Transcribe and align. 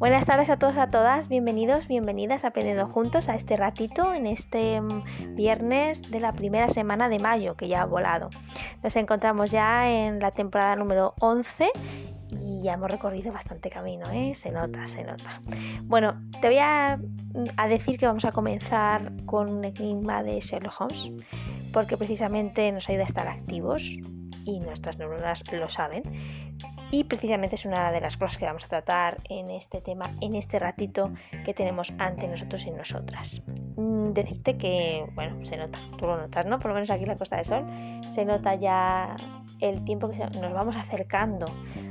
Buenas 0.00 0.24
tardes 0.24 0.48
a 0.48 0.58
todos, 0.58 0.78
a 0.78 0.88
todas, 0.88 1.28
bienvenidos, 1.28 1.86
bienvenidas 1.86 2.44
a 2.44 2.48
Aprendiendo 2.48 2.86
Juntos 2.86 3.28
a 3.28 3.34
este 3.34 3.58
ratito 3.58 4.14
en 4.14 4.26
este 4.26 4.80
mm, 4.80 5.34
viernes 5.34 6.10
de 6.10 6.20
la 6.20 6.32
primera 6.32 6.70
semana 6.70 7.10
de 7.10 7.18
mayo 7.18 7.54
que 7.54 7.68
ya 7.68 7.82
ha 7.82 7.84
volado. 7.84 8.30
Nos 8.82 8.96
encontramos 8.96 9.50
ya 9.50 9.90
en 9.90 10.18
la 10.18 10.30
temporada 10.30 10.74
número 10.76 11.12
11 11.20 11.68
y 12.30 12.62
ya 12.62 12.72
hemos 12.72 12.90
recorrido 12.90 13.30
bastante 13.30 13.68
camino, 13.68 14.10
¿eh? 14.10 14.34
se 14.34 14.50
nota, 14.50 14.88
se 14.88 15.04
nota. 15.04 15.42
Bueno, 15.82 16.18
te 16.40 16.48
voy 16.48 16.58
a, 16.58 16.98
a 17.58 17.68
decir 17.68 17.98
que 17.98 18.06
vamos 18.06 18.24
a 18.24 18.32
comenzar 18.32 19.12
con 19.26 19.50
un 19.50 19.64
enigma 19.64 20.22
de 20.22 20.40
Sherlock 20.40 20.80
Holmes 20.80 21.12
porque 21.74 21.98
precisamente 21.98 22.72
nos 22.72 22.88
ayuda 22.88 23.02
a 23.02 23.06
estar 23.06 23.28
activos 23.28 24.00
y 24.44 24.60
nuestras 24.60 24.98
neuronas 24.98 25.44
lo 25.52 25.68
saben 25.68 26.02
y 26.92 27.04
precisamente 27.04 27.54
es 27.54 27.64
una 27.64 27.92
de 27.92 28.00
las 28.00 28.16
cosas 28.16 28.38
que 28.38 28.46
vamos 28.46 28.64
a 28.64 28.68
tratar 28.68 29.16
en 29.28 29.48
este 29.50 29.80
tema, 29.80 30.10
en 30.20 30.34
este 30.34 30.58
ratito 30.58 31.12
que 31.44 31.54
tenemos 31.54 31.92
ante 31.98 32.26
nosotros 32.26 32.66
y 32.66 32.72
nosotras. 32.72 33.42
Mm, 33.76 34.12
decirte 34.12 34.56
que, 34.56 35.04
bueno, 35.14 35.44
se 35.44 35.56
nota, 35.56 35.78
tú 35.96 36.06
lo 36.06 36.16
notas, 36.16 36.46
¿no? 36.46 36.58
Por 36.58 36.70
lo 36.70 36.74
menos 36.74 36.90
aquí 36.90 37.02
en 37.02 37.08
la 37.08 37.16
Costa 37.16 37.36
del 37.36 37.44
Sol, 37.44 37.64
se 38.08 38.24
nota 38.24 38.56
ya 38.56 39.14
el 39.60 39.84
tiempo 39.84 40.10
que 40.10 40.18
nos 40.18 40.52
vamos 40.52 40.74
acercando 40.74 41.46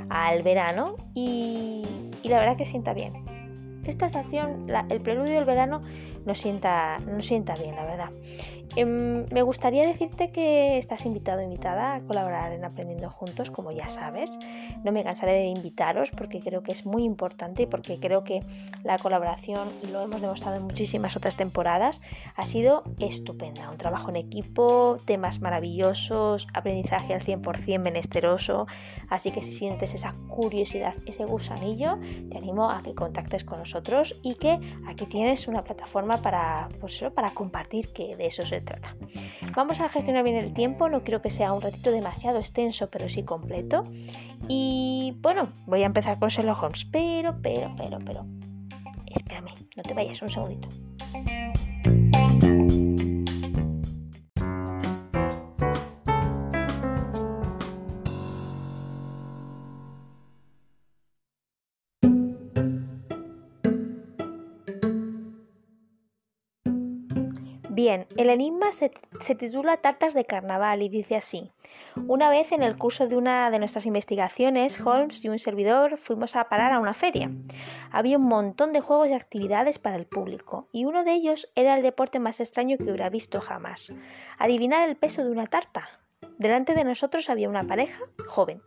al 0.09 0.41
verano 0.41 0.95
y, 1.13 1.83
la 2.23 2.39
verdad 2.39 2.57
que 2.57 2.65
sienta 2.65 2.93
bien. 2.93 3.13
Esta 3.85 4.07
estación, 4.07 4.67
el 4.89 5.01
preludio 5.01 5.35
del 5.35 5.45
verano, 5.45 5.79
nos 6.25 6.39
sienta, 6.39 6.97
nos 6.99 7.25
sienta 7.25 7.55
bien, 7.55 7.75
la 7.75 7.85
verdad. 7.85 8.09
Em, 8.75 9.25
me 9.31 9.41
gustaría 9.41 9.85
decirte 9.85 10.31
que 10.31 10.77
estás 10.77 11.05
invitado 11.05 11.39
o 11.39 11.43
invitada 11.43 11.95
a 11.95 12.01
colaborar 12.01 12.51
en 12.51 12.63
Aprendiendo 12.63 13.09
Juntos, 13.09 13.49
como 13.49 13.71
ya 13.71 13.89
sabes. 13.89 14.37
No 14.83 14.91
me 14.91 15.03
cansaré 15.03 15.33
de 15.33 15.45
invitaros 15.45 16.11
porque 16.11 16.39
creo 16.39 16.61
que 16.61 16.71
es 16.71 16.85
muy 16.85 17.03
importante 17.03 17.63
y 17.63 17.65
porque 17.65 17.99
creo 17.99 18.23
que 18.23 18.41
la 18.83 18.97
colaboración, 18.99 19.69
y 19.83 19.87
lo 19.87 20.01
hemos 20.01 20.21
demostrado 20.21 20.57
en 20.57 20.63
muchísimas 20.63 21.15
otras 21.15 21.35
temporadas, 21.35 22.01
ha 22.35 22.45
sido 22.45 22.83
estupenda. 22.99 23.69
Un 23.71 23.77
trabajo 23.77 24.09
en 24.09 24.17
equipo, 24.17 24.97
temas 25.05 25.41
maravillosos, 25.41 26.47
aprendizaje 26.53 27.13
al 27.13 27.21
100% 27.21 27.79
menesteroso. 27.79 28.67
Así 29.09 29.31
que 29.31 29.41
si 29.41 29.51
sientes 29.51 29.95
esa 29.95 30.13
curiosidad, 30.27 30.93
ese 31.07 31.25
gusanillo, 31.25 31.97
te 32.29 32.37
animo 32.37 32.69
a 32.69 32.83
que 32.83 32.93
contactes 32.93 33.43
con 33.43 33.59
nosotros 33.59 34.19
y 34.21 34.35
que 34.35 34.59
aquí 34.87 35.05
tienes 35.05 35.47
una 35.47 35.63
plataforma 35.63 36.08
para, 36.17 36.67
pues, 36.79 37.03
para 37.15 37.29
compartir 37.29 37.93
que 37.93 38.15
de 38.15 38.27
eso 38.27 38.45
se 38.45 38.61
trata. 38.61 38.95
Vamos 39.55 39.79
a 39.79 39.89
gestionar 39.89 40.23
bien 40.23 40.35
el 40.35 40.53
tiempo, 40.53 40.89
no 40.89 41.03
creo 41.03 41.21
que 41.21 41.29
sea 41.29 41.53
un 41.53 41.61
ratito 41.61 41.91
demasiado 41.91 42.39
extenso, 42.39 42.89
pero 42.89 43.09
sí 43.09 43.23
completo. 43.23 43.83
Y 44.47 45.15
bueno, 45.21 45.49
voy 45.65 45.83
a 45.83 45.85
empezar 45.85 46.19
con 46.19 46.29
Sherlock 46.29 46.63
Holmes, 46.63 46.85
pero, 46.85 47.39
pero, 47.41 47.73
pero, 47.77 47.99
pero, 47.99 48.25
espérame, 49.07 49.53
no 49.75 49.83
te 49.83 49.93
vayas 49.93 50.21
un 50.21 50.29
segundito. 50.29 50.69
Bien, 67.89 68.05
el 68.17 68.29
enigma 68.29 68.71
se, 68.71 68.91
titula 69.33 69.77
Tartas 69.77 70.13
de 70.13 70.23
Carnaval 70.23 70.83
y 70.83 70.89
dice 70.89 71.15
así. 71.15 71.49
Una 71.95 72.29
vez 72.29 72.51
en 72.51 72.61
el 72.61 72.77
curso 72.77 73.07
de 73.07 73.17
una 73.17 73.49
de 73.49 73.57
nuestras 73.57 73.87
investigaciones, 73.87 74.79
Holmes 74.79 75.25
y 75.25 75.29
un 75.29 75.39
servidor 75.39 75.97
fuimos 75.97 76.35
a 76.35 76.49
parar 76.49 76.71
a 76.71 76.77
una 76.77 76.93
feria. 76.93 77.31
Había 77.89 78.19
un 78.19 78.27
montón 78.27 78.73
de 78.73 78.79
juegos 78.79 79.09
y 79.09 79.13
actividades 79.13 79.79
para 79.79 79.95
el 79.95 80.05
público, 80.05 80.67
y 80.71 80.85
uno 80.85 81.03
de 81.03 81.13
ellos 81.13 81.49
era 81.55 81.75
el 81.75 81.81
deporte 81.81 82.19
más 82.19 82.39
extraño 82.39 82.77
que 82.77 82.83
hubiera 82.83 83.09
visto 83.09 83.41
jamás. 83.41 83.91
Adivinar 84.37 84.87
el 84.87 84.95
peso 84.95 85.23
de 85.23 85.31
una 85.31 85.47
tarta. 85.47 85.89
Delante 86.37 86.75
de 86.75 86.83
nosotros 86.83 87.27
había 87.27 87.49
una 87.49 87.65
pareja 87.65 88.03
joven. 88.27 88.61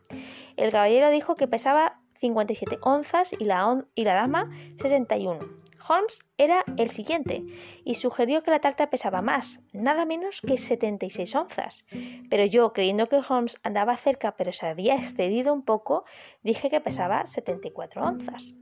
El 0.56 0.72
caballero 0.72 1.10
dijo 1.10 1.36
que 1.36 1.46
pesaba 1.46 2.00
57 2.18 2.80
onzas 2.82 3.32
y 3.38 3.44
la, 3.44 3.84
y 3.94 4.02
la 4.02 4.14
dama 4.14 4.50
61. 4.78 5.61
Holmes 5.88 6.24
era 6.38 6.64
el 6.76 6.90
siguiente 6.90 7.44
y 7.84 7.94
sugirió 7.94 8.42
que 8.42 8.50
la 8.50 8.60
tarta 8.60 8.90
pesaba 8.90 9.22
más, 9.22 9.60
nada 9.72 10.04
menos 10.04 10.40
que 10.40 10.56
76 10.56 11.34
onzas. 11.34 11.84
Pero 12.30 12.44
yo, 12.44 12.72
creyendo 12.72 13.08
que 13.08 13.20
Holmes 13.28 13.58
andaba 13.62 13.96
cerca 13.96 14.36
pero 14.36 14.52
se 14.52 14.66
había 14.66 14.96
excedido 14.96 15.52
un 15.52 15.62
poco, 15.62 16.04
dije 16.42 16.70
que 16.70 16.80
pesaba 16.80 17.26
74 17.26 18.02
onzas. 18.02 18.54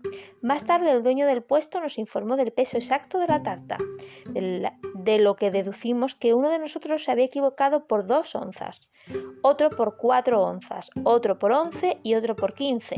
Más 0.42 0.64
tarde 0.64 0.90
el 0.90 1.02
dueño 1.02 1.26
del 1.26 1.42
puesto 1.42 1.80
nos 1.80 1.98
informó 1.98 2.36
del 2.36 2.52
peso 2.52 2.76
exacto 2.76 3.18
de 3.18 3.26
la 3.26 3.42
tarta, 3.42 3.76
de 4.24 5.18
lo 5.18 5.36
que 5.36 5.50
deducimos 5.50 6.14
que 6.14 6.34
uno 6.34 6.50
de 6.50 6.58
nosotros 6.58 7.04
se 7.04 7.10
había 7.10 7.26
equivocado 7.26 7.86
por 7.86 8.06
2 8.06 8.34
onzas, 8.34 8.90
otro 9.42 9.70
por 9.70 9.96
4 9.96 10.42
onzas, 10.42 10.90
otro 11.04 11.38
por 11.38 11.52
11 11.52 11.98
y 12.02 12.14
otro 12.14 12.36
por 12.36 12.54
15. 12.54 12.96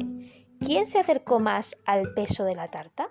¿Quién 0.60 0.86
se 0.86 1.00
acercó 1.00 1.40
más 1.40 1.76
al 1.84 2.14
peso 2.14 2.44
de 2.44 2.54
la 2.54 2.68
tarta? 2.68 3.10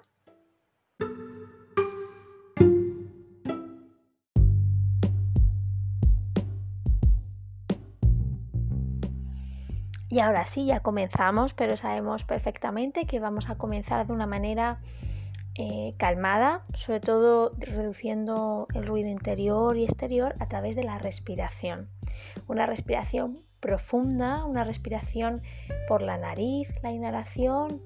Y 10.12 10.20
ahora 10.20 10.46
sí, 10.46 10.66
ya 10.66 10.82
comenzamos, 10.82 11.54
pero 11.54 11.78
sabemos 11.78 12.26
perfectamente 12.26 13.06
que 13.06 13.22
vamos 13.22 13.50
a 13.50 13.56
comenzar 13.56 14.06
de 14.06 14.12
una 14.12 14.28
manera 14.28 14.82
eh, 15.56 15.94
calmada, 15.98 16.64
sobre 16.74 17.00
todo 17.00 17.54
reduciendo 17.58 18.68
el 18.74 18.86
ruido 18.86 19.08
interior 19.08 19.78
y 19.78 19.86
exterior 19.86 20.36
a 20.40 20.50
través 20.50 20.76
de 20.76 20.84
la 20.84 20.98
respiración. 20.98 21.88
Una 22.50 22.66
respiración 22.66 23.40
profunda, 23.62 24.44
una 24.44 24.66
respiración 24.66 25.44
por 25.88 26.02
la 26.02 26.18
nariz, 26.18 26.68
la 26.84 26.92
inhalación 26.92 27.82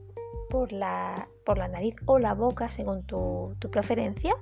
por 0.50 0.72
la, 0.72 1.28
por 1.46 1.60
la 1.60 1.68
nariz 1.68 1.96
o 2.08 2.18
la 2.18 2.34
boca 2.34 2.72
según 2.72 3.04
tu, 3.04 3.56
tu 3.60 3.70
preferencia 3.70 4.36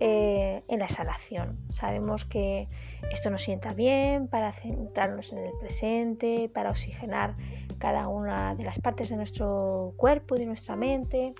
eh, 0.00 0.64
en 0.68 0.78
la 0.78 0.86
exhalación. 0.86 1.58
Sabemos 1.70 2.24
que 2.24 2.68
esto 3.12 3.30
nos 3.30 3.42
sienta 3.42 3.74
bien 3.74 4.26
para 4.26 4.52
centrarnos 4.52 5.32
en 5.32 5.38
el 5.38 5.52
presente, 5.60 6.48
para 6.48 6.70
oxigenar 6.70 7.36
cada 7.78 8.08
una 8.08 8.54
de 8.54 8.64
las 8.64 8.78
partes 8.80 9.10
de 9.10 9.16
nuestro 9.16 9.92
cuerpo 9.96 10.36
y 10.36 10.40
de 10.40 10.46
nuestra 10.46 10.74
mente, 10.74 11.34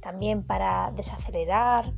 también 0.00 0.42
para 0.42 0.92
desacelerar. 0.96 1.92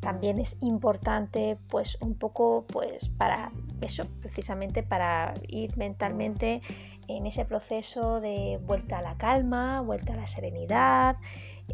También 0.00 0.38
es 0.38 0.58
importante, 0.60 1.58
pues, 1.70 1.98
un 2.00 2.14
poco, 2.14 2.66
pues, 2.68 3.08
para 3.08 3.50
eso, 3.80 4.04
precisamente 4.20 4.82
para 4.82 5.34
ir 5.48 5.76
mentalmente 5.76 6.60
en 7.08 7.26
ese 7.26 7.44
proceso 7.44 8.20
de 8.20 8.60
vuelta 8.62 8.98
a 8.98 9.02
la 9.02 9.16
calma, 9.16 9.80
vuelta 9.80 10.12
a 10.12 10.16
la 10.16 10.26
serenidad, 10.26 11.16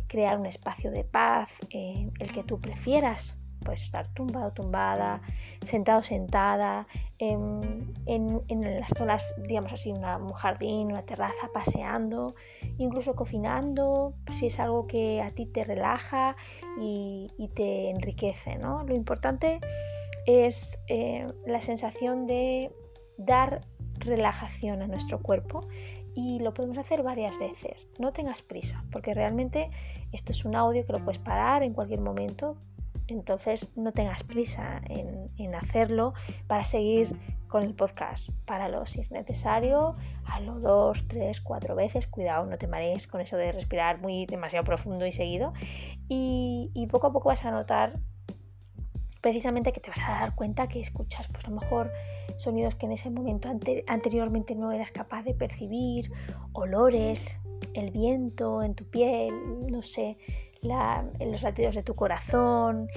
crear 0.07 0.39
un 0.39 0.47
espacio 0.47 0.91
de 0.91 1.05
paz, 1.05 1.51
eh, 1.71 2.09
el 2.21 2.33
que 2.33 2.45
tú 2.45 2.59
prefieras 2.59 3.40
puedes 3.61 3.83
estar 3.83 4.09
tumbado, 4.09 4.53
tumbada, 4.53 5.21
sentado, 5.63 6.03
sentada, 6.03 6.87
en, 7.19 7.89
las 8.49 8.91
zonas, 8.97 9.35
digamos 9.47 9.73
así, 9.73 9.93
una, 9.93 10.17
un 10.17 10.33
jardín, 10.33 10.89
una 10.89 11.03
terraza, 11.03 11.51
paseando, 11.53 12.35
incluso 12.79 13.15
cocinando, 13.15 14.15
si 14.31 14.47
es 14.47 14.59
algo 14.59 14.87
que 14.87 15.21
a 15.23 15.31
ti 15.31 15.47
te 15.47 15.65
relaja 15.65 16.37
y, 16.81 17.29
te 17.55 17.91
enriquece. 17.91 18.57
¿no? 18.57 18.85
Lo 18.85 18.95
importante 18.95 19.61
es 20.27 20.79
eh, 20.89 21.27
la 21.47 21.61
sensación 21.61 22.27
de 22.27 22.73
dar 23.19 23.63
relajación 23.99 24.83
a 24.83 24.87
nuestro 24.87 25.21
cuerpo 25.21 25.67
y 26.15 26.41
lo 26.41 26.55
podemos 26.55 26.79
hacer 26.79 27.03
varias 27.03 27.39
veces. 27.39 27.89
No 27.99 28.13
tengas 28.13 28.43
prisa, 28.43 28.85
porque 28.91 29.15
realmente 29.15 29.71
esto 30.13 30.33
es 30.33 30.45
un 30.45 30.57
audio 30.57 30.85
que 30.85 30.93
lo 30.93 31.05
puedes 31.05 31.19
parar 31.19 31.63
en 31.63 31.73
cualquier 31.73 32.01
momento, 32.01 32.57
entonces 33.11 33.69
no 33.77 33.93
tengas 33.93 34.23
prisa 34.25 34.81
en, 34.89 35.21
hacerlo 35.55 36.15
para 36.47 36.65
seguir 36.65 37.17
con 37.49 37.65
el 37.65 37.75
podcast. 37.75 38.31
Páralo 38.45 38.87
si 38.87 39.01
es 39.01 39.11
necesario, 39.11 39.97
hazlo 40.25 40.61
dos, 40.61 41.07
tres, 41.09 41.41
cuatro 41.41 41.75
veces. 41.75 42.07
Cuidado, 42.07 42.47
no 42.47 42.57
te 42.57 42.67
marees 42.67 43.07
con 43.07 43.21
eso 43.21 43.37
de 43.37 43.53
respirar 43.53 44.01
muy 44.01 44.27
demasiado 44.27 44.65
profundo 44.65 45.07
y 45.07 45.13
seguido. 45.13 45.53
Y, 46.09 46.87
poco 46.91 47.09
a 47.09 47.13
poco 47.13 47.29
vas 47.29 47.45
a 47.45 47.51
notar 47.51 47.99
precisamente 49.21 49.73
que 49.73 49.81
te 49.81 49.91
vas 49.91 50.01
a 50.01 50.13
dar 50.13 50.35
cuenta 50.35 50.69
que 50.69 50.81
escuchas, 50.81 51.29
pues 51.29 51.45
a 51.45 51.51
lo 51.51 51.61
mejor 51.61 51.91
sonidos 52.37 52.75
que 52.75 52.87
en 52.87 52.93
ese 52.93 53.11
momento 53.11 53.51
anteriormente 53.87 54.55
no 54.55 54.73
eras 54.73 54.93
capaz 54.93 55.23
de 55.25 55.35
percibir, 55.35 56.11
olores, 56.53 57.21
el 57.75 57.91
viento 57.91 58.63
en 58.63 58.75
tu 58.75 58.85
piel, 58.85 59.35
no 59.71 59.83
sé, 59.83 60.17
los 60.63 61.43
latidos 61.43 61.75
de 61.75 61.83
tu 61.83 61.95
corazón, 61.95 62.89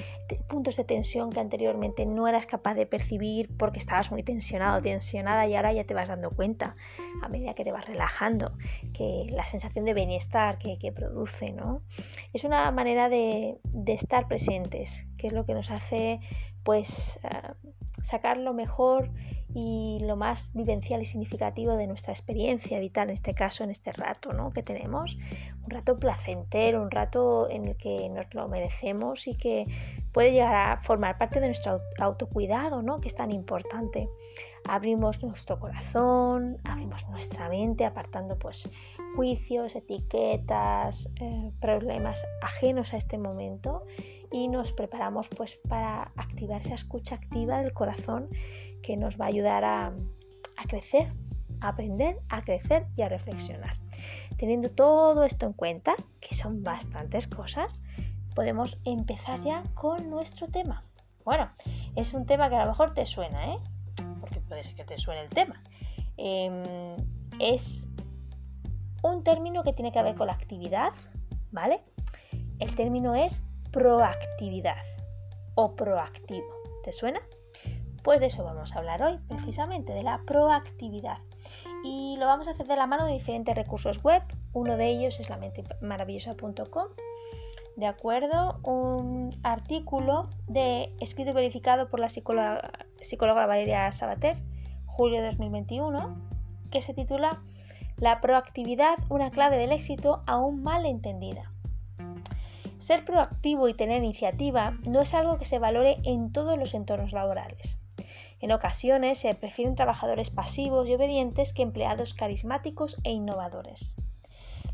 puntos 0.47 0.75
de 0.75 0.83
tensión 0.83 1.29
que 1.29 1.39
anteriormente 1.39 2.05
no 2.05 2.27
eras 2.27 2.45
capaz 2.45 2.73
de 2.73 2.85
percibir 2.85 3.55
porque 3.57 3.79
estabas 3.79 4.11
muy 4.11 4.23
tensionado, 4.23 4.81
tensionada 4.81 5.47
y 5.47 5.55
ahora 5.55 5.73
ya 5.73 5.85
te 5.85 5.93
vas 5.93 6.09
dando 6.09 6.31
cuenta 6.31 6.73
a 7.21 7.29
medida 7.29 7.53
que 7.53 7.63
te 7.63 7.71
vas 7.71 7.85
relajando, 7.85 8.57
que 8.93 9.27
la 9.29 9.45
sensación 9.45 9.85
de 9.85 9.93
bienestar 9.93 10.57
que, 10.57 10.91
produce, 10.93 11.53
¿no? 11.53 11.81
Es 12.33 12.43
una 12.43 12.69
manera 12.71 13.09
de, 13.09 13.59
estar 13.87 14.27
presentes, 14.27 15.05
que 15.17 15.27
es 15.27 15.33
lo 15.33 15.45
que 15.45 15.53
nos 15.53 15.71
hace 15.71 16.19
pues 16.63 17.19
eh, 17.23 17.53
sacar 18.01 18.37
lo 18.37 18.53
mejor 18.53 19.09
y 19.55 19.99
lo 20.01 20.15
más 20.15 20.49
vivencial 20.53 21.01
y 21.01 21.05
significativo 21.05 21.77
de 21.77 21.85
nuestra 21.85 22.11
experiencia 22.11 22.79
vital, 22.79 23.09
en 23.09 23.15
este 23.15 23.35
caso, 23.35 23.63
en 23.63 23.69
este 23.69 23.91
rato 23.91 24.33
¿no? 24.33 24.51
que 24.51 24.63
tenemos. 24.63 25.17
Un 25.63 25.69
rato 25.69 25.99
placentero, 25.99 26.81
un 26.81 26.89
rato 26.89 27.49
en 27.49 27.67
el 27.67 27.77
que 27.77 28.09
nos 28.09 28.33
lo 28.33 28.47
merecemos 28.47 29.27
y 29.27 29.35
que 29.35 29.67
puede 30.11 30.31
llegar 30.31 30.55
a 30.55 30.81
formar 30.81 31.17
parte 31.17 31.39
de 31.39 31.47
nuestro 31.47 31.81
autocuidado, 31.99 32.81
¿no? 32.81 32.99
que 32.99 33.07
es 33.07 33.15
tan 33.15 33.31
importante. 33.31 34.09
Abrimos 34.67 35.21
nuestro 35.23 35.59
corazón, 35.59 36.57
abrimos 36.63 37.07
nuestra 37.09 37.49
mente, 37.49 37.85
apartando 37.85 38.39
pues 38.39 38.69
juicios, 39.15 39.75
etiquetas, 39.75 41.09
eh, 41.19 41.51
problemas 41.59 42.25
ajenos 42.41 42.93
a 42.93 42.97
este 42.97 43.17
momento 43.17 43.83
y 44.33 44.47
nos 44.47 44.71
preparamos 44.71 45.29
pues 45.29 45.59
para 45.69 46.11
activar 46.15 46.59
esa 46.61 46.73
escucha 46.73 47.15
activa 47.15 47.61
del 47.61 47.71
corazón 47.71 48.29
que 48.81 48.97
nos 48.97 49.21
va 49.21 49.25
a 49.25 49.27
ayudar 49.27 49.63
a, 49.63 49.93
crecer, 50.67 51.13
a 51.61 51.69
aprender, 51.69 52.19
a 52.29 52.41
crecer 52.41 52.87
y 52.97 53.03
a 53.03 53.09
reflexionar. 53.09 53.77
Teniendo 54.37 54.71
todo 54.71 55.23
esto 55.23 55.45
en 55.45 55.53
cuenta, 55.53 55.93
que 56.19 56.33
son 56.33 56.63
bastantes 56.63 57.27
cosas, 57.27 57.79
podemos 58.33 58.79
empezar 58.85 59.39
ya 59.43 59.61
con 59.75 60.09
nuestro 60.09 60.47
tema. 60.47 60.83
Bueno, 61.23 61.51
es 61.95 62.15
un 62.15 62.25
tema 62.25 62.49
que 62.49 62.55
a 62.55 62.65
lo 62.65 62.71
mejor 62.71 62.95
te 62.95 63.05
suena, 63.05 63.53
¿eh? 63.53 63.59
Porque 64.19 64.41
puede 64.41 64.63
ser 64.63 64.73
que 64.73 64.83
te 64.83 64.97
suene 64.97 65.21
el 65.21 65.29
tema. 65.29 65.61
Em, 66.17 66.95
es 67.39 67.87
un 69.03 69.23
término 69.23 69.61
que 69.61 69.73
tiene 69.73 69.91
que 69.91 70.01
ver 70.01 70.15
con 70.15 70.25
la 70.25 70.33
actividad, 70.33 70.91
¿vale? 71.51 71.81
El 72.57 72.75
término 72.75 73.13
es 73.13 73.43
proactividad 73.73 74.83
o 75.55 75.75
proactivo. 75.75 76.47
¿Te 76.83 76.91
suena? 76.91 77.19
Pues 78.03 78.21
de 78.21 78.27
eso 78.27 78.43
vamos 78.43 78.73
a 78.73 78.79
hablar 78.79 79.01
hoy, 79.01 79.17
precisamente, 79.27 79.93
de 79.93 80.03
la 80.03 80.21
proactividad. 80.25 81.17
Y 81.83 82.15
lo 82.19 82.27
vamos 82.27 82.47
a 82.47 82.51
hacer 82.51 82.67
de 82.67 82.75
la 82.75 82.85
mano 82.85 83.05
de 83.05 83.13
diferentes 83.13 83.55
recursos 83.55 84.01
web. 84.03 84.21
Uno 84.53 84.77
de 84.77 84.87
ellos 84.87 85.19
es 85.19 85.29
la 85.29 85.39
maravillosa.com. 85.81 86.87
De 87.75 87.87
acuerdo, 87.87 88.59
un 88.63 89.31
artículo 89.41 90.27
de 90.47 90.93
escrito 91.01 91.31
y 91.31 91.33
verificado 91.33 91.89
por 91.89 91.99
la 91.99 92.09
psicóloga, 92.09 92.71
psicóloga 93.01 93.47
Valeria 93.47 93.91
Sabater, 93.91 94.37
julio 94.85 95.21
de 95.21 95.27
2021, 95.29 96.15
que 96.69 96.81
se 96.81 96.93
titula 96.93 97.41
La 97.97 98.21
proactividad, 98.21 98.99
una 99.09 99.31
clave 99.31 99.57
del 99.57 99.71
éxito 99.71 100.21
aún 100.27 100.61
mal 100.61 100.85
entendida. 100.85 101.52
Ser 102.83 103.05
proactivo 103.05 103.69
y 103.69 103.73
tener 103.73 104.03
iniciativa 104.03 104.77
no 104.85 104.99
es 104.99 105.13
algo 105.13 105.37
que 105.37 105.45
se 105.45 105.57
valore 105.57 105.99
en 106.03 106.33
todos 106.33 106.59
los 106.59 106.73
entornos 106.73 107.13
laborales. 107.13 107.77
En 108.41 108.51
ocasiones 108.51 109.19
se 109.19 109.33
prefieren 109.35 109.75
trabajadores 109.75 110.29
pasivos 110.29 110.89
y 110.89 110.93
obedientes 110.93 111.53
que 111.53 111.61
empleados 111.61 112.13
carismáticos 112.13 112.97
e 113.05 113.11
innovadores. 113.11 113.95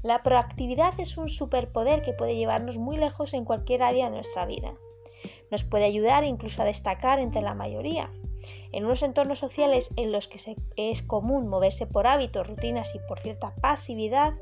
La 0.01 0.23
proactividad 0.23 1.00
es 1.00 1.17
un 1.17 1.29
superpoder 1.29 2.01
que 2.01 2.13
puede 2.13 2.35
llevarnos 2.35 2.79
muy 2.79 2.97
lejos 2.97 3.35
en 3.35 3.45
cualquier 3.45 3.83
área 3.83 4.06
de 4.06 4.15
nuestra 4.15 4.47
vida. 4.47 4.73
Nos 5.51 5.63
puede 5.63 5.85
ayudar 5.85 6.23
incluso 6.23 6.63
a 6.63 6.65
destacar 6.65 7.19
entre 7.19 7.44
la 7.44 7.53
mayoría. 7.53 8.09
En 8.71 8.86
unos 8.86 9.03
entornos 9.03 9.39
sociales 9.39 9.91
en 9.95 10.12
los 10.12 10.27
que 10.27 10.56
es 10.75 11.03
común 11.03 11.47
moverse 11.47 11.88
por 11.88 12.07
hábitos, 12.07 12.47
rutinas 12.47 12.94
y 12.95 13.00
por 13.07 13.19
cierta 13.19 13.53
pasividad, 13.56 14.33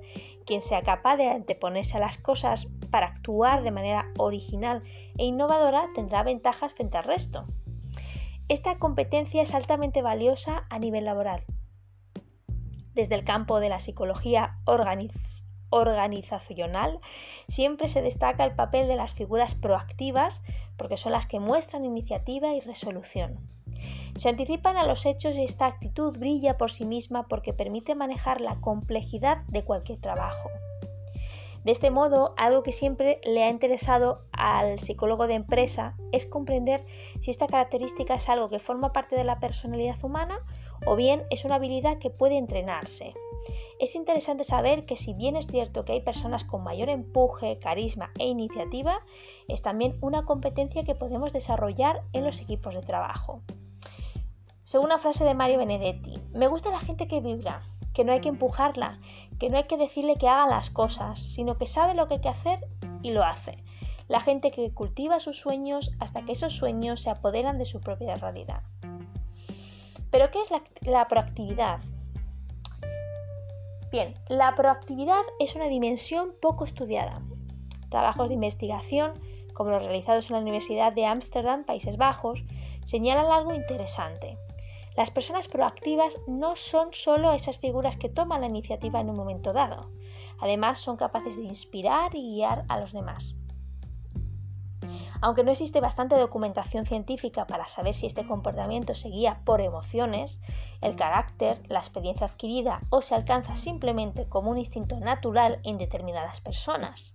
quien 0.46 0.62
sea 0.62 0.82
capaz 0.82 1.18
de 1.18 1.30
anteponerse 1.30 1.98
a 1.98 2.02
las 2.02 2.18
cosas 2.18 2.68
para 2.90 3.08
actuar 3.08 3.64
de 3.64 3.72
manera 3.72 4.12
original 4.18 4.84
e 5.18 5.26
innovadora 5.26 5.90
tendrá 5.94 6.24
ventajas 6.24 6.74
frente 6.74 6.98
al 6.98 7.04
resto. 7.04 7.46
Esta 8.50 8.80
competencia 8.80 9.42
es 9.42 9.54
altamente 9.54 10.02
valiosa 10.02 10.66
a 10.70 10.80
nivel 10.80 11.04
laboral. 11.06 11.44
Desde 12.94 13.16
el 13.16 13.26
campo 13.26 13.60
de 13.60 13.70
la 13.70 13.80
psicología 13.80 14.58
organizacional 15.70 17.00
siempre 17.50 17.90
se 17.90 18.02
destaca 18.02 18.46
el 18.46 18.56
papel 18.56 18.88
de 18.88 18.96
las 18.96 19.14
figuras 19.14 19.54
proactivas 19.54 20.42
porque 20.78 20.96
son 20.96 21.12
las 21.12 21.28
que 21.28 21.40
muestran 21.40 21.84
iniciativa 21.84 22.54
y 22.54 22.62
resolución. 22.62 23.56
Se 24.15 24.30
anticipan 24.30 24.77
a 24.77 24.86
los 24.86 25.06
hechos 25.06 25.36
y 25.38 25.44
esta 25.44 25.65
actitud 25.65 26.18
brilla 26.18 26.57
por 26.57 26.71
sí 26.71 26.86
misma 26.86 27.27
porque 27.27 27.54
permite 27.54 27.95
manejar 27.95 28.42
la 28.42 28.59
complejidad 28.62 29.44
de 29.48 29.63
cualquier 29.63 30.00
trabajo. 30.00 30.50
De 31.68 31.74
este 31.74 31.92
modo, 31.92 32.33
algo 32.38 32.63
que 32.63 32.71
siempre 32.71 33.19
le 33.25 33.44
ha 33.44 33.50
interesado 33.50 34.21
al 34.31 34.80
psicólogo 34.80 35.27
de 35.27 35.33
empresa 35.33 35.98
es 36.13 36.25
comprender 36.25 36.86
si 37.19 37.30
esta 37.30 37.45
característica 37.45 38.15
es 38.15 38.30
algo 38.30 38.50
que 38.50 38.59
forma 38.59 38.94
parte 38.94 39.18
de 39.18 39.25
la 39.25 39.42
personalidad 39.42 40.01
humana 40.01 40.39
o 40.86 40.95
bien 40.95 41.24
es 41.30 41.44
una 41.44 41.56
habilidad 41.56 41.98
que 41.98 42.09
puede 42.09 42.38
entrenarse. 42.38 43.13
Es 43.80 43.95
interesante 43.95 44.45
saber 44.45 44.86
que 44.86 44.95
si 44.95 45.13
bien 45.13 45.36
es 45.36 45.48
cierto 45.48 45.83
que 45.83 45.92
hay 45.92 46.01
personas 46.01 46.45
con 46.45 46.63
mayor 46.63 46.88
empuje, 46.88 47.59
carisma 47.59 48.12
e 48.18 48.27
iniciativa, 48.27 49.00
es 49.50 49.62
también 49.62 49.98
una 50.00 50.24
competencia 50.24 50.86
que 50.86 50.95
podemos 50.95 51.33
desarrollar 51.33 52.01
en 52.13 52.24
los 52.24 52.39
equipos 52.39 52.75
de 52.75 52.81
trabajo. 52.81 53.42
Según 54.68 54.88
una 54.88 55.00
frase 55.00 55.24
de 55.24 55.34
Mario 55.34 55.60
Benedetti, 55.60 56.22
me 56.34 56.50
gusta 56.50 56.72
la 56.72 56.81
gente 56.81 57.08
que 57.08 57.22
vibra, 57.22 57.62
que 57.94 58.04
no 58.04 58.12
hay 58.12 58.19
que 58.19 58.28
empujarla, 58.28 59.00
que 59.40 59.50
no 59.50 59.56
hay 59.56 59.64
que 59.64 59.78
decirle 59.78 60.18
que 60.18 60.28
haga 60.28 60.46
las 60.46 60.72
cosas, 60.72 61.22
sino 61.22 61.58
que 61.58 61.66
sabe 61.66 61.94
lo 61.94 62.06
que 62.06 62.16
hay 62.16 62.19
que 62.19 62.28
hacer 62.28 62.68
y 63.02 63.12
lo 63.12 63.24
hace. 63.24 63.64
La 64.10 64.19
gente 64.19 64.52
que 64.52 64.74
cultiva 64.74 65.22
sus 65.22 65.40
sueños 65.40 65.94
hasta 66.02 66.24
que 66.24 66.34
esos 66.34 66.52
sueños 66.52 67.00
se 67.00 67.10
apoderan 67.10 67.58
de 67.58 67.64
su 67.64 67.80
propia 67.80 68.16
realidad. 68.16 68.62
Pero 70.12 70.31
¿qué 70.31 70.42
es 70.42 70.50
la, 70.81 71.08
proactividad? 71.08 71.80
Bien, 73.90 74.16
la 74.28 74.54
proactividad 74.54 75.24
es 75.40 75.56
una 75.56 75.69
dimensión 75.69 76.34
poco 76.42 76.66
estudiada. 76.66 77.22
Trabajos 77.88 78.28
de 78.28 78.34
investigación, 78.34 79.14
como 79.54 79.69
los 79.69 79.81
realizados 79.81 80.30
en 80.30 80.34
la 80.34 80.42
Universidad 80.42 80.92
de 80.94 81.06
Ámsterdam, 81.06 81.64
Países 81.64 81.96
Bajos, 81.96 82.44
señalan 82.84 83.31
algo 83.31 83.54
interesante. 83.54 84.38
Las 84.98 85.12
personas 85.12 85.48
proactivas 85.48 86.18
no 86.26 86.56
son 86.56 86.92
solo 86.92 87.32
esas 87.32 87.60
figuras 87.60 87.98
que 87.98 88.10
toman 88.10 88.42
la 88.42 88.48
iniciativa 88.48 89.00
en 89.00 89.12
un 89.12 89.16
momento 89.16 89.54
dado, 89.54 89.92
además 90.40 90.80
son 90.80 90.98
capaces 90.98 91.38
de 91.38 91.44
inspirar 91.44 92.16
y 92.16 92.33
guiar 92.33 92.66
a 92.68 92.80
los 92.80 92.94
demás. 92.94 93.36
Aunque 95.21 95.44
no 95.44 95.52
existe 95.52 95.81
bastante 95.81 96.18
documentación 96.18 96.88
científica 96.88 97.45
para 97.45 97.68
saber 97.68 97.94
si 97.94 98.07
este 98.07 98.26
comportamiento 98.26 98.95
se 98.95 99.10
guía 99.10 99.40
por 99.45 99.62
emociones, 99.62 100.40
el 100.81 100.95
carácter, 100.95 101.62
la 101.69 101.78
experiencia 101.78 102.26
adquirida 102.26 102.81
o 102.90 103.04
se 103.04 103.14
alcanza 103.14 103.56
simplemente 103.56 104.28
como 104.28 104.50
un 104.50 104.57
instinto 104.57 105.00
natural 105.00 105.60
en 105.64 105.78
determinadas 105.78 106.42
personas. 106.42 107.14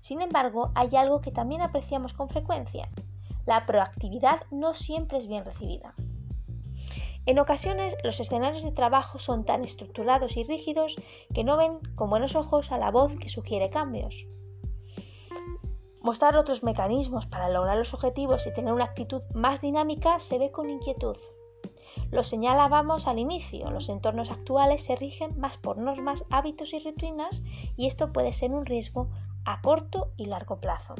Sin 0.00 0.22
embargo, 0.22 0.72
hay 0.74 0.96
algo 0.96 1.20
que 1.20 1.30
también 1.30 1.60
apreciamos 1.60 2.14
con 2.14 2.30
frecuencia. 2.30 2.88
La 3.44 3.66
proactividad 3.66 4.44
no 4.50 4.72
siempre 4.72 5.18
es 5.18 5.26
bien 5.26 5.44
recibida. 5.44 5.94
En 7.24 7.38
ocasiones 7.38 7.96
los 8.02 8.18
escenarios 8.18 8.64
de 8.64 8.72
trabajo 8.72 9.18
son 9.18 9.44
tan 9.44 9.64
estructurados 9.64 10.36
y 10.36 10.42
rígidos 10.42 10.96
que 11.32 11.44
no 11.44 11.56
ven 11.56 11.78
con 11.94 12.10
buenos 12.10 12.34
ojos 12.34 12.72
a 12.72 12.78
la 12.78 12.90
voz 12.90 13.14
que 13.16 13.28
sugiere 13.28 13.70
cambios. 13.70 14.26
Mostrar 16.00 16.36
otros 16.36 16.64
mecanismos 16.64 17.26
para 17.26 17.48
lograr 17.48 17.76
los 17.76 17.94
objetivos 17.94 18.46
y 18.48 18.52
tener 18.52 18.72
una 18.72 18.86
actitud 18.86 19.22
más 19.34 19.60
dinámica 19.60 20.18
se 20.18 20.36
ve 20.38 20.50
con 20.50 20.68
inquietud. 20.68 21.16
Lo 22.10 22.24
señalábamos 22.24 23.06
al 23.06 23.20
inicio, 23.20 23.70
los 23.70 23.88
entornos 23.88 24.30
actuales 24.30 24.82
se 24.82 24.96
rigen 24.96 25.38
más 25.38 25.58
por 25.58 25.78
normas, 25.78 26.24
hábitos 26.28 26.72
y 26.72 26.80
rutinas 26.80 27.40
y 27.76 27.86
esto 27.86 28.12
puede 28.12 28.32
ser 28.32 28.50
un 28.50 28.66
riesgo 28.66 29.10
a 29.44 29.60
corto 29.60 30.10
y 30.16 30.26
largo 30.26 30.60
plazo. 30.60 30.96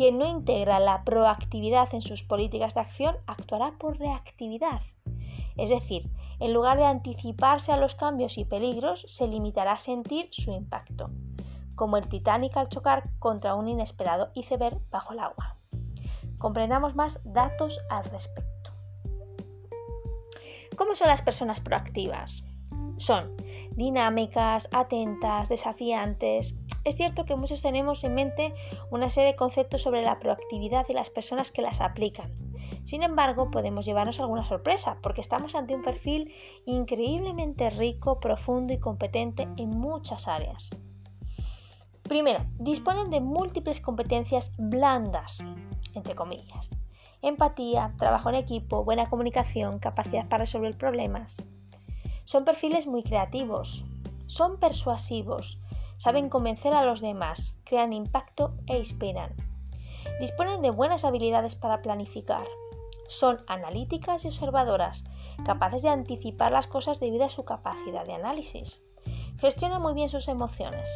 Quien 0.00 0.16
no 0.16 0.26
integra 0.26 0.80
la 0.80 1.04
proactividad 1.04 1.92
en 1.92 2.00
sus 2.00 2.22
políticas 2.22 2.72
de 2.72 2.80
acción 2.80 3.16
actuará 3.26 3.72
por 3.72 3.98
reactividad. 3.98 4.80
Es 5.58 5.68
decir, 5.68 6.08
en 6.38 6.54
lugar 6.54 6.78
de 6.78 6.86
anticiparse 6.86 7.70
a 7.70 7.76
los 7.76 7.94
cambios 7.94 8.38
y 8.38 8.46
peligros, 8.46 9.02
se 9.06 9.28
limitará 9.28 9.72
a 9.72 9.76
sentir 9.76 10.28
su 10.30 10.52
impacto, 10.52 11.10
como 11.74 11.98
el 11.98 12.08
Titanic 12.08 12.56
al 12.56 12.70
chocar 12.70 13.10
contra 13.18 13.54
un 13.54 13.68
inesperado 13.68 14.30
iceberg 14.32 14.80
bajo 14.90 15.12
el 15.12 15.18
agua. 15.18 15.58
Comprendamos 16.38 16.96
más 16.96 17.20
datos 17.22 17.78
al 17.90 18.06
respecto. 18.06 18.70
¿Cómo 20.78 20.94
son 20.94 21.08
las 21.08 21.20
personas 21.20 21.60
proactivas? 21.60 22.42
Son 22.96 23.36
dinámicas, 23.80 24.68
atentas, 24.72 25.48
desafiantes. 25.48 26.54
Es 26.84 26.96
cierto 26.96 27.24
que 27.24 27.34
muchos 27.34 27.62
tenemos 27.62 28.04
en 28.04 28.14
mente 28.14 28.54
una 28.90 29.08
serie 29.08 29.30
de 29.30 29.36
conceptos 29.36 29.82
sobre 29.82 30.02
la 30.02 30.18
proactividad 30.18 30.86
y 30.88 30.92
las 30.92 31.08
personas 31.08 31.50
que 31.50 31.62
las 31.62 31.80
aplican. 31.80 32.30
Sin 32.84 33.02
embargo, 33.02 33.50
podemos 33.50 33.86
llevarnos 33.86 34.20
alguna 34.20 34.44
sorpresa 34.44 34.98
porque 35.02 35.22
estamos 35.22 35.54
ante 35.54 35.74
un 35.74 35.82
perfil 35.82 36.32
increíblemente 36.66 37.70
rico, 37.70 38.20
profundo 38.20 38.74
y 38.74 38.78
competente 38.78 39.48
en 39.56 39.70
muchas 39.70 40.28
áreas. 40.28 40.70
Primero, 42.02 42.44
disponen 42.58 43.10
de 43.10 43.20
múltiples 43.20 43.80
competencias 43.80 44.52
blandas, 44.58 45.42
entre 45.94 46.14
comillas. 46.14 46.70
Empatía, 47.22 47.94
trabajo 47.96 48.28
en 48.28 48.34
equipo, 48.34 48.84
buena 48.84 49.08
comunicación, 49.08 49.78
capacidad 49.78 50.28
para 50.28 50.42
resolver 50.42 50.76
problemas. 50.76 51.36
Son 52.30 52.44
perfiles 52.44 52.86
muy 52.86 53.02
creativos, 53.02 53.84
son 54.26 54.60
persuasivos, 54.60 55.58
saben 55.96 56.28
convencer 56.28 56.74
a 56.74 56.84
los 56.84 57.00
demás, 57.00 57.56
crean 57.64 57.92
impacto 57.92 58.54
e 58.68 58.78
inspiran. 58.78 59.34
Disponen 60.20 60.62
de 60.62 60.70
buenas 60.70 61.04
habilidades 61.04 61.56
para 61.56 61.82
planificar. 61.82 62.46
Son 63.08 63.42
analíticas 63.48 64.24
y 64.24 64.28
observadoras, 64.28 65.02
capaces 65.44 65.82
de 65.82 65.88
anticipar 65.88 66.52
las 66.52 66.68
cosas 66.68 67.00
debido 67.00 67.24
a 67.24 67.30
su 67.30 67.44
capacidad 67.44 68.06
de 68.06 68.12
análisis. 68.12 68.80
Gestionan 69.40 69.82
muy 69.82 69.94
bien 69.94 70.08
sus 70.08 70.28
emociones. 70.28 70.88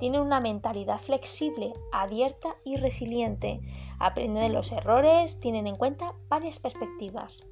Tienen 0.00 0.20
una 0.20 0.40
mentalidad 0.40 0.98
flexible, 0.98 1.74
abierta 1.92 2.56
y 2.64 2.74
resiliente. 2.74 3.60
Aprenden 4.00 4.42
de 4.42 4.48
los 4.48 4.72
errores, 4.72 5.38
tienen 5.38 5.68
en 5.68 5.76
cuenta 5.76 6.16
varias 6.28 6.58
perspectivas. 6.58 7.44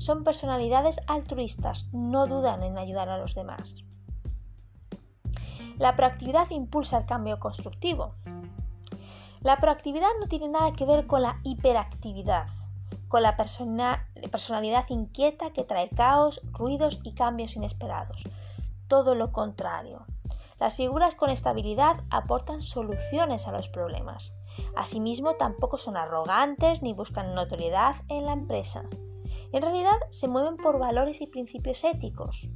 Son 0.00 0.24
personalidades 0.24 0.98
altruistas, 1.06 1.84
no 1.92 2.26
dudan 2.26 2.62
en 2.62 2.78
ayudar 2.78 3.10
a 3.10 3.18
los 3.18 3.34
demás. 3.34 3.84
La 5.76 5.94
proactividad 5.94 6.48
impulsa 6.48 6.96
el 6.96 7.04
cambio 7.04 7.38
constructivo. 7.38 8.14
La 9.42 9.58
proactividad 9.58 10.08
no 10.18 10.26
tiene 10.26 10.48
nada 10.48 10.72
que 10.72 10.86
ver 10.86 11.06
con 11.06 11.20
la 11.20 11.38
hiperactividad, 11.44 12.46
con 13.08 13.22
la 13.22 13.36
personalidad 13.36 14.88
inquieta 14.88 15.50
que 15.50 15.64
trae 15.64 15.90
caos, 15.90 16.40
ruidos 16.52 17.00
y 17.02 17.12
cambios 17.12 17.54
inesperados. 17.56 18.24
Todo 18.88 19.14
lo 19.14 19.32
contrario. 19.32 20.06
Las 20.58 20.76
figuras 20.76 21.14
con 21.14 21.28
estabilidad 21.28 22.00
aportan 22.08 22.62
soluciones 22.62 23.46
a 23.46 23.52
los 23.52 23.68
problemas. 23.68 24.32
Asimismo, 24.74 25.34
tampoco 25.34 25.76
son 25.76 25.98
arrogantes 25.98 26.80
ni 26.80 26.94
buscan 26.94 27.34
notoriedad 27.34 27.96
en 28.08 28.24
la 28.24 28.32
empresa. 28.32 28.84
En 29.52 29.62
realidad, 29.62 29.98
se 30.10 30.28
mueven 30.28 30.56
por 30.56 30.78
valores 30.78 31.20
y 31.20 31.26
principios 31.26 31.84
éticos. 31.84 32.48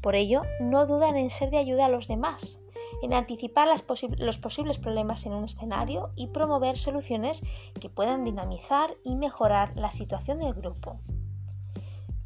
Por 0.00 0.16
ello, 0.16 0.42
no 0.60 0.86
dudan 0.86 1.16
en 1.16 1.30
ser 1.30 1.50
de 1.50 1.58
ayuda 1.58 1.86
a 1.86 1.88
los 1.88 2.08
demás, 2.08 2.58
en 3.02 3.14
anticipar 3.14 3.68
los 3.68 4.38
posibles 4.38 4.78
problemas 4.78 5.26
en 5.26 5.32
un 5.32 5.44
escenario 5.44 6.10
y 6.16 6.28
promover 6.28 6.76
soluciones 6.76 7.42
que 7.80 7.88
puedan 7.88 8.24
dinamizar 8.24 8.94
y 9.04 9.16
mejorar 9.16 9.76
la 9.76 9.90
situación 9.90 10.38
del 10.38 10.54
grupo. 10.54 10.98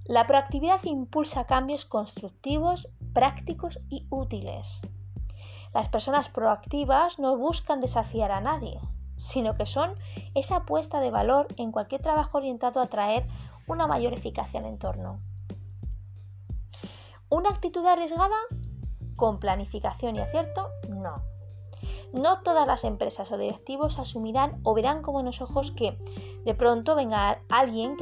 La 0.04 0.26
proactividad 0.26 0.82
impulsa 0.84 1.44
cambios 1.44 1.84
constructivos, 1.84 2.88
prácticos 3.12 3.80
y 3.90 4.06
útiles. 4.08 4.80
Las 5.74 5.90
personas 5.90 6.30
proactivas 6.30 7.18
no 7.18 7.36
buscan 7.36 7.80
desafiar 7.82 8.32
a 8.32 8.40
nadie, 8.40 8.80
sino 9.16 9.54
que 9.56 9.66
son 9.66 9.94
esa 10.34 10.56
apuesta 10.56 11.00
de 11.00 11.10
valor 11.10 11.48
en 11.56 11.72
cualquier 11.72 12.00
trabajo 12.00 12.38
orientado 12.38 12.80
a 12.80 12.86
traer 12.86 13.26
una 13.68 13.87
mayor 13.87 14.12
eficacia 14.12 14.60
al 14.60 14.66
entorno. 14.66 15.20
¿Una 17.28 17.50
actitud 17.50 17.84
arriesgada? 17.84 18.37
Con 19.16 19.38
planificación 19.38 20.16
y 20.16 20.20
acierto, 20.20 20.70
no. 20.88 21.22
No 22.12 22.40
todas 22.40 22.66
las 22.66 22.84
empresas 22.84 23.30
o 23.30 23.37
directivos 23.37 23.98
asumirán 23.98 24.60
o 24.62 24.75
verán 24.75 25.02
con 25.02 25.12
buenos 25.12 25.42
ojos 25.42 25.70
que 25.70 25.98
de 26.44 26.54
pronto 26.54 26.94
venga 26.94 27.40
alguien 27.50 27.96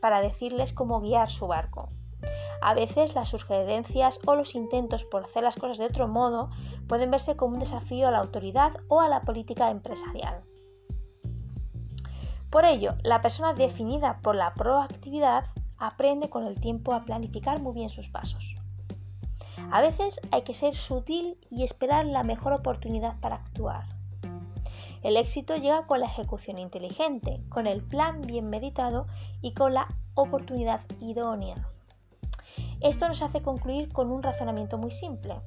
para 0.00 0.20
decirles 0.20 0.72
cómo 0.72 1.00
guiar 1.00 1.30
su 1.30 1.46
barco. 1.46 1.88
A 2.60 2.74
veces 2.74 3.14
las 3.14 3.28
sugerencias 3.28 4.20
o 4.26 4.34
los 4.34 4.54
intentos 4.54 5.04
por 5.04 5.24
hacer 5.24 5.44
las 5.44 5.56
cosas 5.56 5.78
de 5.78 5.86
otro 5.86 6.08
modo 6.08 6.50
pueden 6.88 7.10
verse 7.10 7.36
como 7.36 7.54
un 7.54 7.60
desafío 7.60 8.08
a 8.08 8.10
la 8.10 8.18
autoridad 8.18 8.76
o 8.88 9.00
a 9.00 9.08
la 9.08 9.22
política 9.22 9.70
empresarial. 9.70 10.42
Por 12.50 12.64
ello, 12.64 12.94
la 13.02 13.20
persona 13.20 13.52
definida 13.52 14.20
por 14.22 14.34
la 14.34 14.50
proactividad 14.52 15.44
aprende 15.76 16.30
con 16.30 16.46
el 16.46 16.60
tiempo 16.60 16.94
a 16.94 17.04
planificar 17.04 17.60
muy 17.60 17.74
bien 17.74 17.90
sus 17.90 18.08
pasos. 18.08 18.56
A 19.70 19.82
veces 19.82 20.20
hay 20.30 20.42
que 20.42 20.54
ser 20.54 20.74
sutil 20.74 21.38
y 21.50 21.62
esperar 21.62 22.06
la 22.06 22.22
mejor 22.22 22.54
oportunidad 22.54 23.18
para 23.20 23.36
actuar. 23.36 23.84
El 25.02 25.16
éxito 25.16 25.56
llega 25.56 25.84
con 25.84 26.00
la 26.00 26.06
ejecución 26.06 26.58
inteligente, 26.58 27.40
con 27.48 27.66
el 27.66 27.82
plan 27.82 28.22
bien 28.22 28.48
meditado 28.48 29.06
y 29.42 29.52
con 29.52 29.74
la 29.74 29.86
oportunidad 30.14 30.80
idónea. 31.00 31.54
Esto 32.80 33.06
nos 33.08 33.22
hace 33.22 33.42
concluir 33.42 33.92
con 33.92 34.10
un 34.10 34.22
razonamiento 34.22 34.78
muy 34.78 34.90
simple. 34.90 35.40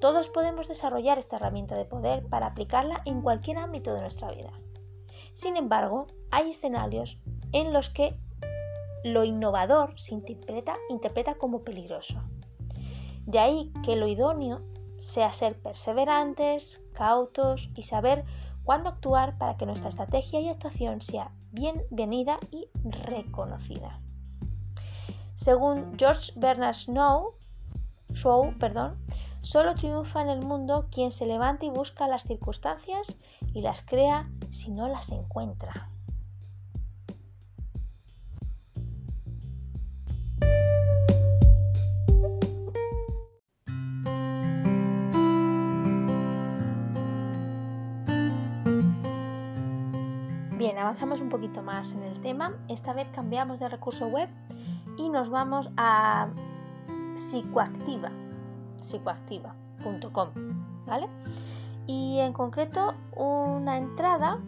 Todos 0.00 0.28
podemos 0.28 0.66
desarrollar 0.66 1.18
esta 1.18 1.36
herramienta 1.36 1.76
de 1.76 1.84
poder 1.84 2.26
para 2.26 2.46
aplicarla 2.46 3.02
en 3.04 3.20
cualquier 3.20 3.58
ámbito 3.58 3.92
de 3.92 4.00
nuestra 4.00 4.30
vida. 4.30 4.50
Sin 5.40 5.56
embargo, 5.56 6.04
hay 6.30 6.50
escenarios 6.50 7.18
en 7.52 7.72
los 7.72 7.88
que 7.88 8.14
lo 9.04 9.24
innovador 9.24 9.98
se 9.98 10.12
interpreta, 10.12 10.76
como 11.38 11.64
peligroso. 11.64 12.22
De 13.24 13.38
ahí 13.38 13.72
que 13.82 13.96
lo 13.96 14.06
idóneo 14.06 14.60
sea 14.98 15.32
ser 15.32 15.58
perseverantes, 15.58 16.82
cautos 16.92 17.70
y 17.74 17.84
saber 17.84 18.26
cuándo 18.64 18.90
actuar 18.90 19.38
para 19.38 19.56
que 19.56 19.64
nuestra 19.64 19.88
estrategia 19.88 20.40
y 20.40 20.50
actuación 20.50 21.00
sea 21.00 21.32
bienvenida 21.52 22.38
y 22.50 22.68
reconocida. 22.84 23.98
Según 25.36 25.96
George 25.96 26.32
Bernard 26.36 26.76
Shaw, 26.76 28.58
perdón, 28.58 29.02
solo 29.40 29.74
triunfa 29.74 30.22
en 30.22 30.28
el 30.28 30.44
mundo 30.44 30.86
quien 30.90 31.10
se 31.10 31.26
levanta 31.26 31.66
y 31.66 31.70
busca 31.70 32.08
las 32.08 32.24
circunstancias 32.24 33.16
y 33.54 33.62
las 33.62 33.82
crea 33.82 34.28
si 34.50 34.70
no 34.70 34.88
las 34.88 35.10
encuentra. 35.10 35.90
Bien, 50.60 50.76
avanzamos 50.76 51.22
un 51.22 51.30
poquito 51.30 51.62
más 51.62 51.92
en 51.92 52.02
el 52.02 52.20
tema. 52.20 52.52
Esta 52.68 52.92
vez 52.92 53.08
cambiamos 53.14 53.60
de 53.60 53.70
recurso 53.70 54.08
web 54.08 54.28
y 54.98 55.08
nos 55.08 55.30
vamos 55.30 55.70
a 55.78 56.28
psicoactiva, 57.14 58.12
psicoactiva.com, 58.82 60.30
¿vale? 60.86 61.08
Y 61.86 62.18
en 62.20 62.32
concreto 62.32 62.94
una 63.16 63.76
entrada 63.76 64.38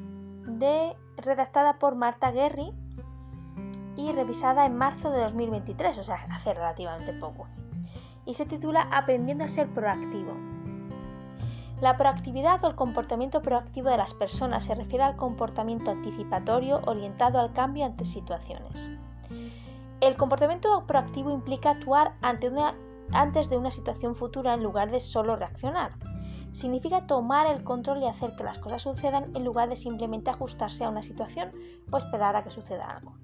de, 0.46 0.96
redactada 1.16 1.78
por 1.78 1.94
Marta 1.94 2.30
Guerri 2.30 2.72
y 3.96 4.12
revisada 4.12 4.66
en 4.66 4.76
marzo 4.76 5.10
de 5.10 5.20
2023, 5.20 5.98
o 5.98 6.02
sea, 6.02 6.26
hace 6.30 6.54
relativamente 6.54 7.12
poco. 7.12 7.46
Y 8.24 8.34
se 8.34 8.46
titula 8.46 8.88
Aprendiendo 8.92 9.44
a 9.44 9.48
ser 9.48 9.68
proactivo. 9.68 10.32
La 11.80 11.96
proactividad 11.96 12.62
o 12.64 12.68
el 12.68 12.76
comportamiento 12.76 13.42
proactivo 13.42 13.90
de 13.90 13.96
las 13.96 14.14
personas 14.14 14.64
se 14.64 14.76
refiere 14.76 15.02
al 15.02 15.16
comportamiento 15.16 15.90
anticipatorio 15.90 16.80
orientado 16.86 17.40
al 17.40 17.52
cambio 17.52 17.84
ante 17.84 18.04
situaciones. 18.04 18.88
El 20.00 20.16
comportamiento 20.16 20.86
proactivo 20.86 21.32
implica 21.32 21.70
actuar 21.70 22.14
antes 23.12 23.48
de 23.50 23.56
una 23.56 23.70
situación 23.70 24.14
futura 24.14 24.54
en 24.54 24.62
lugar 24.62 24.90
de 24.90 25.00
solo 25.00 25.36
reaccionar. 25.36 25.92
Significa 26.50 27.06
tomar 27.06 27.46
el 27.46 27.64
control 27.64 28.02
y 28.02 28.06
hacer 28.06 28.36
que 28.36 28.44
las 28.44 28.58
cosas 28.58 28.82
sucedan 28.82 29.34
en 29.34 29.44
lugar 29.44 29.68
de 29.68 29.76
simplemente 29.76 30.30
ajustarse 30.30 30.84
a 30.84 30.90
una 30.90 31.02
situación 31.02 31.52
o 31.90 31.96
esperar 31.96 32.36
a 32.36 32.44
que 32.44 32.50
suceda 32.50 32.90
algo. 32.90 33.14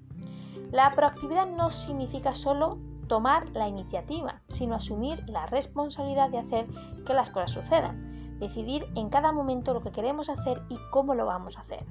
La 0.71 0.91
proactividad 0.91 1.47
no 1.47 1.71
significa 1.71 2.33
solo 2.33 2.79
tomar 3.07 3.49
la 3.49 3.67
iniciativa, 3.67 4.41
sino 4.47 4.75
asumir 4.75 5.27
la 5.27 5.45
responsabilidad 5.47 6.29
de 6.29 6.39
hacer 6.39 6.67
que 7.05 7.13
las 7.13 7.29
cosas 7.29 7.51
sucedan, 7.51 8.37
decidir 8.39 8.87
en 8.95 9.09
cada 9.09 9.31
momento 9.31 9.73
lo 9.73 9.81
que 9.81 9.91
queremos 9.91 10.29
hacer 10.29 10.61
y 10.69 10.77
cómo 10.91 11.15
lo 11.15 11.25
vamos 11.25 11.57
a 11.57 11.61
hacer. 11.61 11.85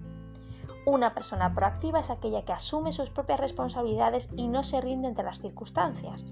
Una 0.88 1.12
persona 1.12 1.54
proactiva 1.54 2.00
es 2.00 2.08
aquella 2.08 2.46
que 2.46 2.54
asume 2.54 2.92
sus 2.92 3.10
propias 3.10 3.38
responsabilidades 3.38 4.30
y 4.38 4.48
no 4.48 4.62
se 4.62 4.80
rinde 4.80 5.08
ante 5.08 5.22
las 5.22 5.38
circunstancias. 5.38 6.24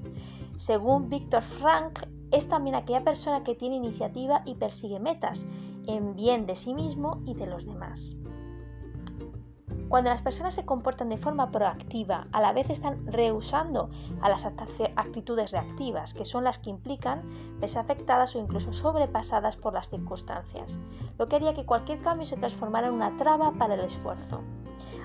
Según 0.57 1.11
Víctor 1.11 1.43
Frank, 1.43 2.07
es 2.31 2.49
también 2.49 2.75
aquella 2.75 3.05
persona 3.05 3.45
que 3.45 3.55
tiene 3.55 3.77
iniciativa 3.77 4.41
y 4.47 4.55
persigue 4.55 4.99
metas 4.99 5.45
en 5.87 6.17
bien 6.17 6.47
de 6.47 6.57
sí 6.57 6.73
mismo 6.73 7.21
y 7.27 7.35
de 7.35 7.45
los 7.45 7.67
demás. 7.67 8.17
Cuando 9.89 10.11
las 10.11 10.21
personas 10.21 10.55
se 10.55 10.65
comportan 10.65 11.09
de 11.09 11.17
forma 11.17 11.53
proactiva, 11.53 12.27
a 12.33 12.41
la 12.41 12.53
vez 12.53 12.71
están 12.71 13.07
rehusando 13.07 13.89
a 14.21 14.29
las 14.29 14.45
actitudes 14.45 15.53
reactivas, 15.53 16.13
que 16.13 16.25
son 16.25 16.43
las 16.43 16.59
que 16.59 16.71
implican 16.71 17.23
verse 17.61 17.79
afectadas 17.79 18.35
o 18.35 18.41
incluso 18.41 18.73
sobrepasadas 18.73 19.57
por 19.57 19.75
las 19.75 19.89
circunstancias, 19.89 20.81
lo 21.19 21.29
que 21.29 21.37
haría 21.37 21.55
que 21.55 21.67
cualquier 21.67 22.03
cambio 22.03 22.27
se 22.27 22.37
transformara 22.37 22.89
en 22.89 22.95
una 22.95 23.17
traba 23.17 23.53
para 23.53 23.75
el 23.75 23.81
esfuerzo. 23.81 24.41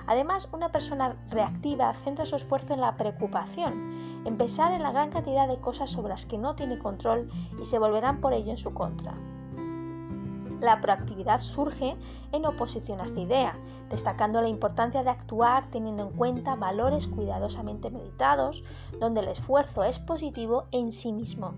Además, 0.08 0.48
una 0.52 0.72
persona 0.72 1.16
reactiva 1.30 1.94
centra 1.94 2.26
su 2.26 2.34
esfuerzo 2.34 2.74
en 2.74 2.80
la 2.80 2.96
preocupación, 2.96 4.24
en 4.24 4.36
pensar 4.36 4.72
en 4.72 4.82
la 4.82 4.90
gran 4.90 5.10
cantidad 5.10 5.46
de 5.46 5.60
cosas 5.60 5.90
sobre 5.90 6.10
las 6.10 6.26
que 6.26 6.38
no 6.38 6.56
tiene 6.56 6.78
control 6.78 7.30
y 7.60 7.64
se 7.66 7.78
volverán 7.78 8.20
por 8.20 8.32
ello 8.32 8.50
en 8.50 8.58
su 8.58 8.74
contra. 8.74 9.14
La 10.62 10.80
proactividad 10.80 11.38
surge 11.38 11.96
en 12.30 12.46
oposición 12.46 13.00
a 13.00 13.04
esta 13.04 13.18
idea, 13.18 13.56
destacando 13.90 14.40
la 14.40 14.48
importancia 14.48 15.02
de 15.02 15.10
actuar 15.10 15.68
teniendo 15.72 16.04
en 16.04 16.16
cuenta 16.16 16.54
valores 16.54 17.08
cuidadosamente 17.08 17.90
meditados, 17.90 18.62
donde 19.00 19.22
el 19.22 19.28
esfuerzo 19.28 19.82
es 19.82 19.98
positivo 19.98 20.68
en 20.70 20.92
sí 20.92 21.12
mismo. 21.12 21.54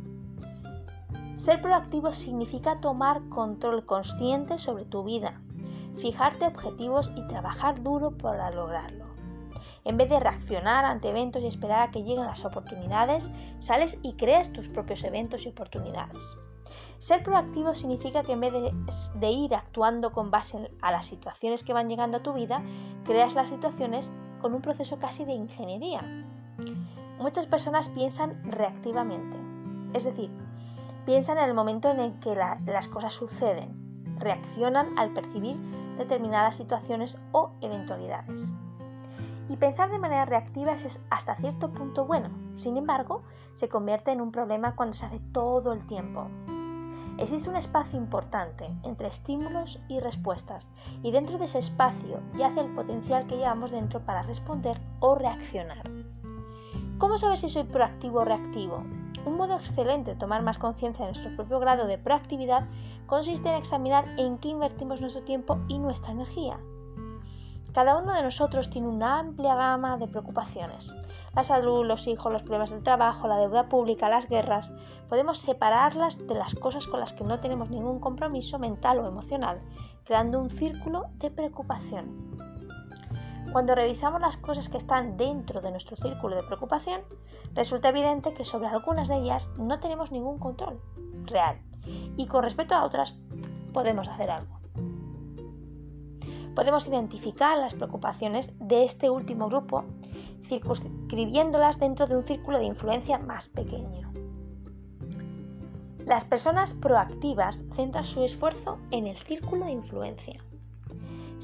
Ser 1.34 1.60
proactivo 1.60 2.12
significa 2.12 2.80
tomar 2.80 3.28
control 3.28 3.84
consciente 3.84 4.56
sobre 4.56 4.86
tu 4.86 5.04
vida, 5.04 5.38
fijarte 5.98 6.46
objetivos 6.46 7.12
y 7.14 7.26
trabajar 7.26 7.82
duro 7.82 8.16
para 8.16 8.50
lograrlo. 8.52 9.04
En 9.84 9.98
vez 9.98 10.08
de 10.08 10.18
reaccionar 10.18 10.86
ante 10.86 11.10
eventos 11.10 11.42
y 11.42 11.46
esperar 11.46 11.82
a 11.82 11.90
que 11.90 12.02
lleguen 12.02 12.24
las 12.24 12.46
oportunidades, 12.46 13.30
sales 13.58 13.98
y 14.00 14.14
creas 14.14 14.50
tus 14.50 14.70
propios 14.70 15.04
eventos 15.04 15.44
y 15.44 15.50
oportunidades. 15.50 16.22
Ser 16.98 17.22
proactivo 17.22 17.74
significa 17.74 18.22
que 18.22 18.32
en 18.32 18.40
vez 18.40 18.52
de, 18.52 19.30
ir 19.30 19.54
actuando 19.54 20.12
con 20.12 20.30
base 20.30 20.70
a 20.80 20.90
las 20.90 21.06
situaciones 21.06 21.62
que 21.62 21.72
van 21.72 21.88
llegando 21.88 22.18
a 22.18 22.22
tu 22.22 22.32
vida, 22.32 22.62
creas 23.04 23.34
las 23.34 23.48
situaciones 23.48 24.12
con 24.40 24.54
un 24.54 24.62
proceso 24.62 24.98
casi 24.98 25.24
de 25.24 25.32
ingeniería. 25.32 26.00
Muchas 27.18 27.46
personas 27.46 27.88
piensan 27.88 28.42
reactivamente, 28.44 29.36
es 29.92 30.04
decir, 30.04 30.30
piensan 31.04 31.38
en 31.38 31.44
el 31.44 31.54
momento 31.54 31.90
en 31.90 32.00
el 32.00 32.18
que 32.20 32.34
las 32.34 32.88
cosas 32.88 33.12
suceden, 33.12 34.16
reaccionan 34.18 34.98
al 34.98 35.12
percibir 35.12 35.56
determinadas 35.98 36.56
situaciones 36.56 37.18
o 37.32 37.50
eventualidades. 37.60 38.50
Y 39.48 39.56
pensar 39.56 39.90
de 39.90 39.98
manera 39.98 40.24
reactiva 40.24 40.72
es 40.72 41.02
hasta 41.10 41.34
cierto 41.34 41.70
punto 41.70 42.06
bueno, 42.06 42.30
sin 42.56 42.76
embargo, 42.76 43.22
se 43.54 43.68
convierte 43.68 44.10
en 44.10 44.20
un 44.20 44.32
problema 44.32 44.74
cuando 44.74 44.94
se 44.94 45.06
hace 45.06 45.20
todo 45.32 45.72
el 45.72 45.86
tiempo. 45.86 46.28
Existe 47.16 47.48
un 47.48 47.56
espacio 47.56 47.98
importante 47.98 48.68
entre 48.82 49.06
estímulos 49.06 49.78
y 49.88 50.00
respuestas, 50.00 50.68
y 51.02 51.12
dentro 51.12 51.38
de 51.38 51.44
ese 51.44 51.60
espacio 51.60 52.20
yace 52.36 52.60
el 52.60 52.74
potencial 52.74 53.26
que 53.26 53.36
llevamos 53.36 53.70
dentro 53.70 54.00
para 54.00 54.22
responder 54.22 54.80
o 54.98 55.14
reaccionar. 55.14 55.88
¿Cómo 56.98 57.16
saber 57.16 57.38
si 57.38 57.48
soy 57.48 57.64
proactivo 57.64 58.20
o 58.20 58.24
reactivo? 58.24 58.82
Un 59.26 59.36
modo 59.36 59.56
excelente 59.56 60.12
de 60.12 60.16
tomar 60.16 60.42
más 60.42 60.58
conciencia 60.58 61.06
de 61.06 61.12
nuestro 61.12 61.34
propio 61.36 61.60
grado 61.60 61.86
de 61.86 61.98
proactividad 61.98 62.66
consiste 63.06 63.48
en 63.48 63.54
examinar 63.54 64.06
en 64.18 64.38
qué 64.38 64.48
invertimos 64.48 65.00
nuestro 65.00 65.22
tiempo 65.22 65.58
y 65.68 65.78
nuestra 65.78 66.12
energía. 66.12 66.58
Cada 67.74 67.96
uno 67.96 68.12
de 68.14 68.22
nosotros 68.22 68.70
tiene 68.70 68.86
una 68.86 69.18
amplia 69.18 69.56
gama 69.56 69.96
de 69.96 70.06
preocupaciones. 70.06 70.94
La 71.34 71.42
salud, 71.42 71.84
los 71.84 72.06
hijos, 72.06 72.32
los 72.32 72.42
problemas 72.42 72.70
del 72.70 72.84
trabajo, 72.84 73.26
la 73.26 73.36
deuda 73.36 73.68
pública, 73.68 74.08
las 74.08 74.28
guerras. 74.28 74.70
Podemos 75.08 75.38
separarlas 75.38 76.24
de 76.24 76.36
las 76.36 76.54
cosas 76.54 76.86
con 76.86 77.00
las 77.00 77.12
que 77.12 77.24
no 77.24 77.40
tenemos 77.40 77.70
ningún 77.70 77.98
compromiso 77.98 78.60
mental 78.60 79.00
o 79.00 79.08
emocional, 79.08 79.60
creando 80.04 80.38
un 80.38 80.50
círculo 80.50 81.06
de 81.16 81.32
preocupación. 81.32 82.36
Cuando 83.50 83.74
revisamos 83.74 84.20
las 84.20 84.36
cosas 84.36 84.68
que 84.68 84.76
están 84.76 85.16
dentro 85.16 85.60
de 85.60 85.72
nuestro 85.72 85.96
círculo 85.96 86.36
de 86.36 86.44
preocupación, 86.44 87.00
resulta 87.54 87.88
evidente 87.88 88.34
que 88.34 88.44
sobre 88.44 88.68
algunas 88.68 89.08
de 89.08 89.16
ellas 89.16 89.50
no 89.58 89.80
tenemos 89.80 90.12
ningún 90.12 90.38
control 90.38 90.80
real 91.24 91.60
y 92.16 92.28
con 92.28 92.44
respecto 92.44 92.76
a 92.76 92.84
otras 92.84 93.16
podemos 93.72 94.06
hacer 94.06 94.30
algo. 94.30 94.63
Podemos 96.54 96.86
identificar 96.86 97.58
las 97.58 97.74
preocupaciones 97.74 98.52
de 98.58 98.84
este 98.84 99.10
último 99.10 99.46
grupo 99.48 99.84
circunscribiéndolas 100.46 101.78
dentro 101.78 102.06
de 102.06 102.16
un 102.16 102.22
círculo 102.22 102.58
de 102.58 102.64
influencia 102.64 103.18
más 103.18 103.48
pequeño. 103.48 104.12
Las 106.06 106.24
personas 106.24 106.74
proactivas 106.74 107.64
centran 107.72 108.04
su 108.04 108.24
esfuerzo 108.24 108.78
en 108.90 109.06
el 109.06 109.16
círculo 109.16 109.64
de 109.64 109.72
influencia 109.72 110.44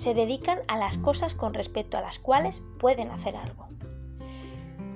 se 0.01 0.15
dedican 0.15 0.61
a 0.67 0.79
las 0.79 0.97
cosas 0.97 1.35
con 1.35 1.53
respecto 1.53 1.99
a 1.99 2.01
las 2.01 2.19
cuales 2.19 2.63
pueden 2.79 3.11
hacer 3.11 3.37
algo. 3.37 3.69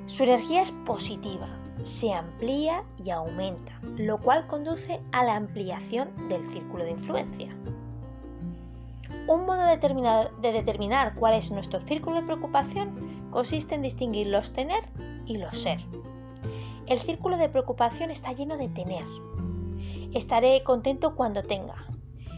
Su 0.06 0.22
energía 0.22 0.62
es 0.62 0.72
positiva, 0.72 1.48
se 1.82 2.12
amplía 2.12 2.84
y 3.04 3.10
aumenta, 3.10 3.78
lo 3.98 4.18
cual 4.18 4.46
conduce 4.46 5.02
a 5.12 5.24
la 5.24 5.36
ampliación 5.36 6.28
del 6.30 6.50
círculo 6.52 6.84
de 6.84 6.92
influencia. 6.92 7.54
Un 9.26 9.46
modo 9.46 9.62
de 9.62 10.52
determinar 10.52 11.14
cuál 11.14 11.34
es 11.34 11.50
nuestro 11.50 11.80
círculo 11.80 12.16
de 12.16 12.26
preocupación 12.26 13.28
consiste 13.30 13.74
en 13.74 13.80
distinguir 13.80 14.26
los 14.26 14.52
tener 14.52 14.84
y 15.24 15.38
los 15.38 15.58
ser. 15.58 15.78
El 16.86 16.98
círculo 16.98 17.38
de 17.38 17.48
preocupación 17.48 18.10
está 18.10 18.32
lleno 18.32 18.56
de 18.56 18.68
tener. 18.68 19.04
Estaré 20.12 20.62
contento 20.62 21.14
cuando 21.14 21.42
tenga. 21.42 21.86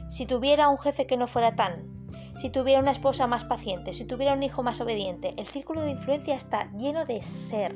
Si 0.09 0.27
tuviera 0.27 0.69
un 0.69 0.79
jefe 0.79 1.09
que 1.09 1.17
no 1.17 1.27
fuera 1.27 1.57
tan, 1.57 1.97
si 2.37 2.51
tuviera 2.51 2.81
una 2.81 2.93
esposa 2.93 3.27
más 3.27 3.43
paciente, 3.43 3.93
si 3.93 4.05
tuviera 4.05 4.35
un 4.35 4.43
hijo 4.45 4.63
más 4.63 4.81
obediente. 4.81 5.35
El 5.37 5.47
círculo 5.47 5.81
de 5.81 5.91
influencia 5.91 6.37
está 6.37 6.71
lleno 6.73 7.05
de 7.05 7.21
ser. 7.23 7.75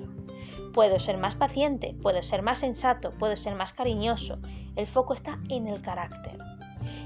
Puedo 0.72 1.00
ser 1.00 1.18
más 1.18 1.34
paciente, 1.34 1.96
puedo 2.00 2.22
ser 2.22 2.42
más 2.42 2.58
sensato, 2.58 3.10
puedo 3.10 3.34
ser 3.34 3.56
más 3.56 3.72
cariñoso. 3.72 4.38
El 4.76 4.86
foco 4.86 5.14
está 5.14 5.40
en 5.48 5.66
el 5.66 5.82
carácter. 5.82 6.38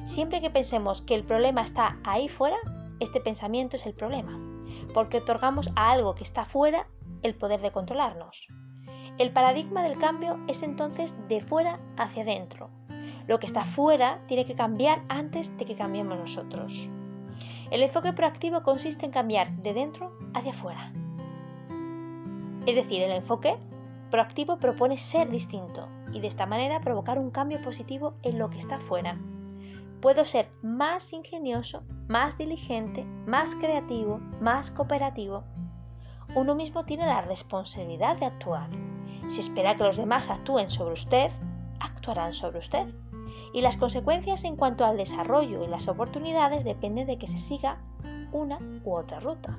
Siempre 0.04 0.40
que 0.40 0.50
pensemos 0.50 1.02
que 1.02 1.14
el 1.14 1.24
problema 1.24 1.62
está 1.62 1.98
ahí 2.04 2.28
fuera, 2.28 2.56
este 3.00 3.20
pensamiento 3.20 3.76
es 3.76 3.86
el 3.86 3.94
problema, 3.94 4.38
porque 4.92 5.18
otorgamos 5.18 5.70
a 5.76 5.90
algo 5.90 6.14
que 6.14 6.24
está 6.24 6.44
fuera 6.44 6.86
el 7.22 7.34
poder 7.34 7.60
de 7.60 7.72
controlarnos. 7.72 8.48
El 9.18 9.32
paradigma 9.32 9.82
del 9.82 9.98
cambio 9.98 10.38
es 10.48 10.62
entonces 10.62 11.14
de 11.28 11.40
fuera 11.40 11.78
hacia 11.96 12.22
adentro. 12.22 12.70
Lo 13.26 13.38
que 13.38 13.46
está 13.46 13.64
fuera 13.64 14.20
tiene 14.26 14.44
que 14.44 14.54
cambiar 14.54 15.02
antes 15.08 15.56
de 15.56 15.64
que 15.64 15.76
cambiemos 15.76 16.18
nosotros. 16.18 16.90
El 17.70 17.82
enfoque 17.82 18.12
proactivo 18.12 18.62
consiste 18.62 19.06
en 19.06 19.12
cambiar 19.12 19.56
de 19.56 19.72
dentro 19.72 20.12
hacia 20.34 20.52
afuera. 20.52 20.92
Es 22.66 22.74
decir, 22.74 23.02
el 23.02 23.12
enfoque 23.12 23.56
proactivo 24.10 24.58
propone 24.58 24.98
ser 24.98 25.28
distinto 25.28 25.88
y 26.12 26.20
de 26.20 26.28
esta 26.28 26.46
manera 26.46 26.80
provocar 26.80 27.18
un 27.18 27.30
cambio 27.30 27.60
positivo 27.62 28.14
en 28.22 28.38
lo 28.38 28.50
que 28.50 28.58
está 28.58 28.78
fuera. 28.78 29.18
Puedo 30.04 30.26
ser 30.26 30.50
más 30.60 31.14
ingenioso, 31.14 31.82
más 32.08 32.36
diligente, 32.36 33.06
más 33.24 33.54
creativo, 33.54 34.18
más 34.38 34.70
cooperativo. 34.70 35.44
Uno 36.34 36.54
mismo 36.54 36.84
tiene 36.84 37.06
la 37.06 37.22
responsabilidad 37.22 38.18
de 38.18 38.26
actuar. 38.26 38.68
Si 39.28 39.40
espera 39.40 39.78
que 39.78 39.84
los 39.84 39.96
demás 39.96 40.28
actúen 40.28 40.68
sobre 40.68 40.92
usted, 40.92 41.30
actuarán 41.80 42.34
sobre 42.34 42.58
usted 42.58 42.86
y 43.54 43.62
las 43.62 43.78
consecuencias 43.78 44.44
en 44.44 44.56
cuanto 44.56 44.84
al 44.84 44.98
desarrollo 44.98 45.64
y 45.64 45.68
las 45.68 45.88
oportunidades 45.88 46.64
dependen 46.64 47.06
de 47.06 47.16
que 47.16 47.26
se 47.26 47.38
siga 47.38 47.78
una 48.30 48.58
u 48.84 48.94
otra 48.94 49.20
ruta. 49.20 49.58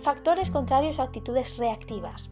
Factores 0.00 0.50
contrarios 0.50 0.98
o 0.98 1.02
actitudes 1.02 1.58
reactivas. 1.58 2.30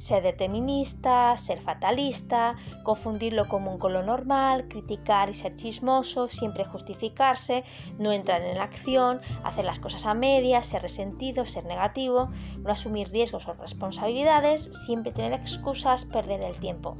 Ser 0.00 0.22
determinista, 0.22 1.36
ser 1.36 1.60
fatalista, 1.60 2.56
confundir 2.84 3.34
lo 3.34 3.46
común 3.46 3.76
con 3.76 3.92
lo 3.92 4.02
normal, 4.02 4.66
criticar 4.66 5.28
y 5.28 5.34
ser 5.34 5.54
chismoso, 5.54 6.26
siempre 6.26 6.64
justificarse, 6.64 7.64
no 7.98 8.10
entrar 8.10 8.40
en 8.40 8.56
la 8.56 8.64
acción, 8.64 9.20
hacer 9.44 9.66
las 9.66 9.78
cosas 9.78 10.06
a 10.06 10.14
medias, 10.14 10.64
ser 10.64 10.80
resentido, 10.80 11.44
ser 11.44 11.66
negativo, 11.66 12.30
no 12.60 12.72
asumir 12.72 13.10
riesgos 13.10 13.46
o 13.46 13.52
responsabilidades, 13.52 14.70
siempre 14.86 15.12
tener 15.12 15.34
excusas, 15.34 16.06
perder 16.06 16.40
el 16.40 16.58
tiempo. 16.58 16.96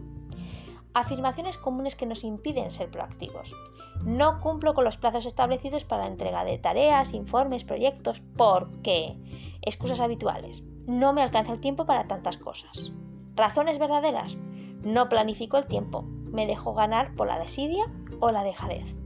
Afirmaciones 0.93 1.57
comunes 1.57 1.97
que 1.97 2.05
nos 2.05 2.23
impiden 2.23 2.71
ser 2.71 2.91
proactivos. 2.91 3.57
No 4.05 4.41
cumplo 4.41 4.75
con 4.75 4.85
los 4.85 4.99
plazos 4.99 5.25
establecidos 5.25 5.87
para 5.87 6.03
la 6.03 6.11
entrega 6.11 6.45
de 6.45 6.59
tareas, 6.59 7.15
informes, 7.15 7.65
proyectos, 7.65 8.21
porque. 8.37 9.17
Excusas 9.63 10.01
habituales. 10.01 10.63
No 10.91 11.13
me 11.13 11.23
alcanza 11.23 11.53
el 11.53 11.61
tiempo 11.61 11.87
para 11.87 12.09
tantas 12.09 12.37
cosas. 12.37 12.93
Razones 13.37 13.79
verdaderas. 13.79 14.37
No 14.83 15.09
planifico 15.09 15.57
el 15.57 15.69
tiempo. 15.69 16.03
Me 16.03 16.49
dejo 16.49 16.75
ganar 16.75 17.15
por 17.15 17.29
la 17.29 17.39
desidia 17.39 17.85
o 18.19 18.33
la 18.33 18.43
dejadez. 18.43 18.97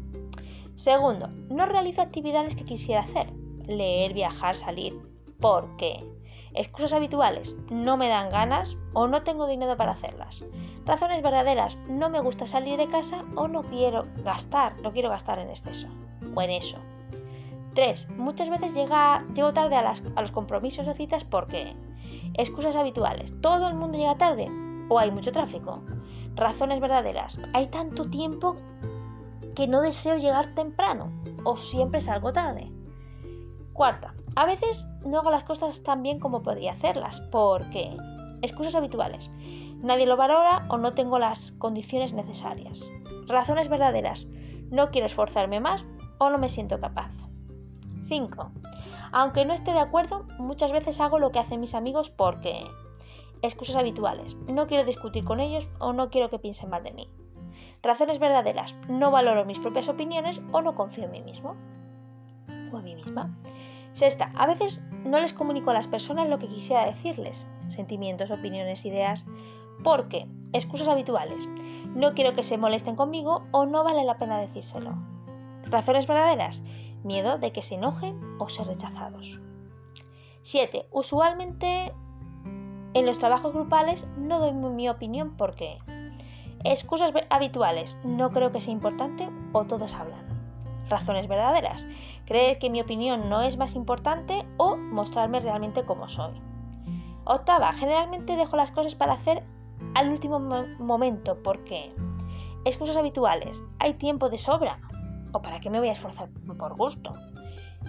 Segundo, 0.76 1.28
no 1.50 1.66
realizo 1.66 2.00
actividades 2.00 2.56
que 2.56 2.64
quisiera 2.64 3.02
hacer. 3.02 3.30
Leer, 3.66 4.14
viajar, 4.14 4.56
salir. 4.56 4.98
¿Por 5.40 5.76
qué? 5.76 6.02
Excusas 6.54 6.94
habituales, 6.94 7.54
no 7.68 7.98
me 7.98 8.08
dan 8.08 8.30
ganas 8.30 8.78
o 8.94 9.06
no 9.06 9.22
tengo 9.22 9.46
dinero 9.46 9.76
para 9.76 9.92
hacerlas. 9.92 10.42
Razones 10.86 11.22
verdaderas, 11.22 11.76
no 11.86 12.08
me 12.08 12.20
gusta 12.20 12.46
salir 12.46 12.78
de 12.78 12.88
casa 12.88 13.26
o 13.36 13.46
no 13.46 13.62
quiero 13.62 14.06
gastar, 14.24 14.80
no 14.80 14.94
quiero 14.94 15.10
gastar 15.10 15.38
en 15.38 15.50
exceso 15.50 15.88
o 16.34 16.40
en 16.40 16.50
eso. 16.50 16.78
3. 17.74 18.10
Muchas 18.16 18.50
veces 18.50 18.74
llega, 18.74 19.24
llego 19.34 19.52
tarde 19.52 19.76
a, 19.76 19.92
a 20.14 20.20
los 20.20 20.32
compromisos 20.32 20.88
o 20.88 20.94
citas 20.94 21.24
porque 21.24 21.76
excusas 22.34 22.76
habituales. 22.76 23.34
Todo 23.40 23.68
el 23.68 23.74
mundo 23.74 23.98
llega 23.98 24.16
tarde 24.16 24.48
o 24.88 24.98
hay 24.98 25.10
mucho 25.10 25.32
tráfico. 25.32 25.82
Razones 26.34 26.80
verdaderas. 26.80 27.38
Hay 27.52 27.68
tanto 27.68 28.08
tiempo 28.08 28.56
que 29.54 29.68
no 29.68 29.80
deseo 29.80 30.18
llegar 30.18 30.54
temprano 30.54 31.12
o 31.44 31.56
siempre 31.56 32.00
salgo 32.00 32.32
tarde. 32.32 32.70
Cuarta, 33.72 34.14
a 34.36 34.46
veces 34.46 34.86
no 35.04 35.18
hago 35.18 35.30
las 35.30 35.44
cosas 35.44 35.82
tan 35.82 36.02
bien 36.02 36.18
como 36.18 36.42
podría 36.42 36.72
hacerlas 36.72 37.20
porque 37.30 37.96
excusas 38.42 38.74
habituales. 38.74 39.30
Nadie 39.80 40.06
lo 40.06 40.16
valora 40.16 40.66
o 40.70 40.78
no 40.78 40.94
tengo 40.94 41.18
las 41.18 41.52
condiciones 41.52 42.14
necesarias. 42.14 42.90
Razones 43.26 43.68
verdaderas. 43.68 44.26
No 44.70 44.90
quiero 44.90 45.06
esforzarme 45.06 45.60
más 45.60 45.84
o 46.18 46.30
no 46.30 46.38
me 46.38 46.48
siento 46.48 46.80
capaz. 46.80 47.12
5. 48.08 48.50
Aunque 49.12 49.44
no 49.44 49.54
esté 49.54 49.72
de 49.72 49.78
acuerdo, 49.78 50.26
muchas 50.38 50.72
veces 50.72 51.00
hago 51.00 51.18
lo 51.18 51.30
que 51.30 51.38
hacen 51.38 51.60
mis 51.60 51.74
amigos 51.74 52.10
porque... 52.10 52.64
Excusas 53.42 53.76
habituales. 53.76 54.36
No 54.48 54.66
quiero 54.66 54.84
discutir 54.84 55.24
con 55.24 55.38
ellos 55.38 55.68
o 55.78 55.92
no 55.92 56.08
quiero 56.08 56.30
que 56.30 56.38
piensen 56.38 56.70
mal 56.70 56.82
de 56.82 56.92
mí. 56.92 57.08
Razones 57.82 58.18
verdaderas. 58.18 58.74
No 58.88 59.10
valoro 59.10 59.44
mis 59.44 59.58
propias 59.58 59.88
opiniones 59.88 60.40
o 60.52 60.62
no 60.62 60.74
confío 60.74 61.04
en 61.04 61.10
mí 61.10 61.22
mismo. 61.22 61.54
O 62.72 62.78
en 62.78 62.84
mí 62.84 62.94
misma. 62.94 63.36
Sexta. 63.92 64.32
A 64.34 64.46
veces 64.46 64.80
no 65.04 65.20
les 65.20 65.34
comunico 65.34 65.70
a 65.70 65.74
las 65.74 65.86
personas 65.86 66.28
lo 66.28 66.38
que 66.38 66.48
quisiera 66.48 66.86
decirles. 66.86 67.46
Sentimientos, 67.68 68.30
opiniones, 68.30 68.86
ideas. 68.86 69.26
Porque. 69.82 70.26
Excusas 70.54 70.88
habituales. 70.88 71.48
No 71.94 72.14
quiero 72.14 72.34
que 72.34 72.42
se 72.42 72.56
molesten 72.56 72.96
conmigo 72.96 73.44
o 73.50 73.66
no 73.66 73.84
vale 73.84 74.04
la 74.04 74.18
pena 74.18 74.38
decírselo. 74.38 74.94
Razones 75.64 76.06
verdaderas. 76.06 76.62
Miedo 77.04 77.38
de 77.38 77.52
que 77.52 77.62
se 77.62 77.74
enojen 77.74 78.18
o 78.38 78.48
ser 78.48 78.66
rechazados. 78.66 79.40
7. 80.40 80.88
Usualmente 80.90 81.92
en 82.94 83.06
los 83.06 83.18
trabajos 83.18 83.52
grupales 83.52 84.06
no 84.16 84.38
doy 84.38 84.52
mi 84.52 84.88
opinión 84.88 85.36
porque 85.36 85.78
excusas 86.64 87.12
habituales, 87.28 87.98
no 88.04 88.30
creo 88.30 88.52
que 88.52 88.60
sea 88.60 88.72
importante 88.72 89.28
o 89.52 89.64
todos 89.66 89.92
hablan. 89.92 90.24
Razones 90.88 91.28
verdaderas, 91.28 91.86
creer 92.24 92.58
que 92.58 92.70
mi 92.70 92.80
opinión 92.80 93.28
no 93.28 93.42
es 93.42 93.58
más 93.58 93.74
importante 93.74 94.46
o 94.56 94.76
mostrarme 94.76 95.40
realmente 95.40 95.84
como 95.84 96.08
soy. 96.08 96.32
Octava, 97.24 97.72
generalmente 97.72 98.36
dejo 98.36 98.56
las 98.56 98.70
cosas 98.70 98.94
para 98.94 99.12
hacer 99.14 99.44
al 99.94 100.10
último 100.10 100.40
momento 100.40 101.42
porque 101.42 101.94
excusas 102.64 102.96
habituales, 102.96 103.62
hay 103.78 103.94
tiempo 103.94 104.30
de 104.30 104.38
sobra 104.38 104.78
o 105.34 105.42
para 105.42 105.60
qué 105.60 105.68
me 105.68 105.80
voy 105.80 105.88
a 105.88 105.92
esforzar 105.92 106.30
por 106.56 106.76
gusto. 106.76 107.12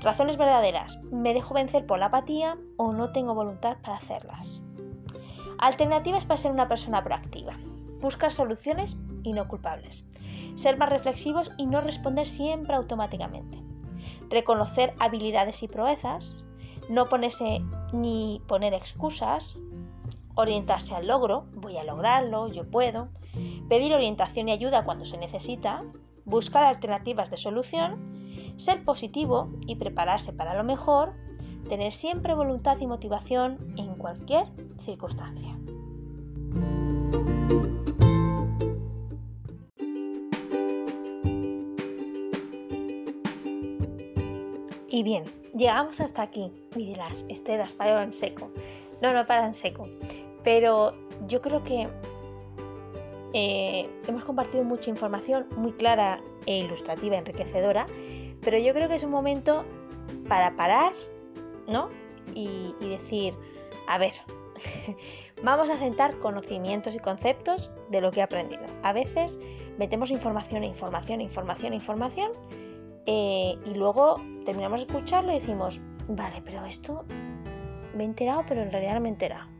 Razones 0.01 0.38
verdaderas, 0.38 0.99
me 1.12 1.34
dejo 1.34 1.53
vencer 1.53 1.86
por 1.86 1.99
la 1.99 2.08
apatía 2.08 2.58
o 2.75 2.91
no 2.91 3.12
tengo 3.12 3.34
voluntad 3.34 3.77
para 3.81 3.97
hacerlas. 3.97 4.62
Alternativas 5.60 6.25
para 6.25 6.38
ser 6.38 6.51
una 6.51 6.67
persona 6.67 7.03
proactiva. 7.03 7.58
Buscar 8.01 8.31
soluciones 8.31 8.97
y 9.23 9.31
no 9.31 9.47
culpables. 9.47 10.03
Ser 10.55 10.77
más 10.77 10.89
reflexivos 10.89 11.51
y 11.58 11.67
no 11.67 11.81
responder 11.81 12.25
siempre 12.25 12.75
automáticamente. 12.75 13.63
Reconocer 14.29 14.93
habilidades 14.99 15.63
y 15.63 15.67
proezas. 15.67 16.43
No 16.89 17.05
ponerse 17.05 17.62
ni 17.93 18.41
poner 18.47 18.73
excusas. 18.73 19.55
Orientarse 20.34 20.93
al 20.93 21.08
logro. 21.08 21.45
Voy 21.53 21.77
a 21.77 21.84
lograrlo, 21.84 22.47
yo 22.47 22.69
puedo. 22.69 23.10
Pedir 23.69 23.93
orientación 23.93 24.49
y 24.49 24.51
ayuda 24.51 24.84
cuando 24.84 25.05
se 25.05 25.17
necesita. 25.17 25.84
Buscar 26.25 26.63
alternativas 26.63 27.29
de 27.29 27.38
solución. 27.38 28.13
Ser 28.57 28.83
positivo 28.83 29.49
y 29.67 29.75
prepararse 29.75 30.33
para 30.33 30.55
lo 30.55 30.63
mejor 30.63 31.13
tener 31.67 31.91
siempre 31.91 32.33
voluntad 32.33 32.77
y 32.79 32.88
motivación 32.88 33.73
en 33.77 33.95
cualquier 33.95 34.45
circunstancia. 34.79 35.57
Y 44.95 45.03
bien, 45.03 45.25
llegamos 45.53 45.99
hasta 45.99 46.21
aquí. 46.21 46.51
Y 46.75 46.85
dirás, 46.85 47.25
Esteras, 47.27 47.73
paro 47.73 48.01
en 48.01 48.13
seco. 48.13 48.49
No, 49.01 49.13
no 49.13 49.25
para 49.25 49.45
en 49.45 49.53
seco. 49.53 49.89
Pero 50.41 50.93
yo 51.27 51.41
creo 51.41 51.63
que 51.65 51.89
eh, 53.38 53.89
hemos 54.08 54.24
compartido 54.24 54.63
mucha 54.63 54.89
información 54.89 55.45
muy 55.58 55.74
clara 55.74 56.21
e 56.45 56.60
ilustrativa, 56.60 57.17
enriquecedora. 57.17 57.86
Pero 58.41 58.58
yo 58.58 58.74
creo 58.74 58.88
que 58.88 58.95
es 58.95 59.04
un 59.04 59.12
momento 59.12 59.65
para 60.28 60.56
parar 60.56 60.93
¿no? 61.67 61.89
Y, 62.34 62.74
decir, 62.80 63.34
a 63.88 63.98
ver, 63.98 64.13
vamos 65.43 65.69
a 65.69 65.78
sentar 65.78 66.17
conocimientos 66.19 66.95
y 66.95 67.00
conceptos 67.00 67.71
de 67.89 68.02
lo 68.02 68.12
que 68.12 68.19
he 68.19 68.24
aprendido. 68.24 68.63
A 68.84 68.93
veces 68.93 69.39
metemos 69.78 70.12
información 70.12 70.63
e 70.63 70.67
información, 70.67 71.21
información, 71.21 71.74
información 71.74 72.32
eh, 73.06 73.56
y 73.65 73.74
luego 73.74 74.21
terminamos 74.45 74.82
de 74.82 74.88
escucharlo 74.88 75.32
y 75.32 75.36
decimos, 75.36 75.82
vale, 76.08 76.41
pero 76.43 76.65
esto 76.65 77.06
me 77.95 78.04
he 78.04 78.08
enterado, 78.08 78.43
pero 78.48 78.62
en 78.62 78.71
realidad 78.71 78.95
no 78.95 79.02
me 79.02 79.10
he 79.10 79.12
enterado. 79.12 79.55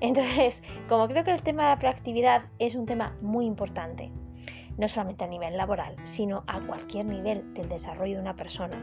Entonces, 0.00 0.62
como 0.88 1.08
creo 1.08 1.24
que 1.24 1.32
el 1.32 1.42
tema 1.42 1.64
de 1.64 1.70
la 1.70 1.78
proactividad 1.78 2.42
es 2.58 2.74
un 2.74 2.86
tema 2.86 3.16
muy 3.20 3.46
importante, 3.46 4.12
no 4.76 4.86
solamente 4.86 5.24
a 5.24 5.28
nivel 5.28 5.56
laboral, 5.56 5.96
sino 6.04 6.44
a 6.46 6.60
cualquier 6.60 7.06
nivel 7.06 7.52
del 7.54 7.68
desarrollo 7.68 8.14
de 8.14 8.22
una 8.22 8.36
persona, 8.36 8.76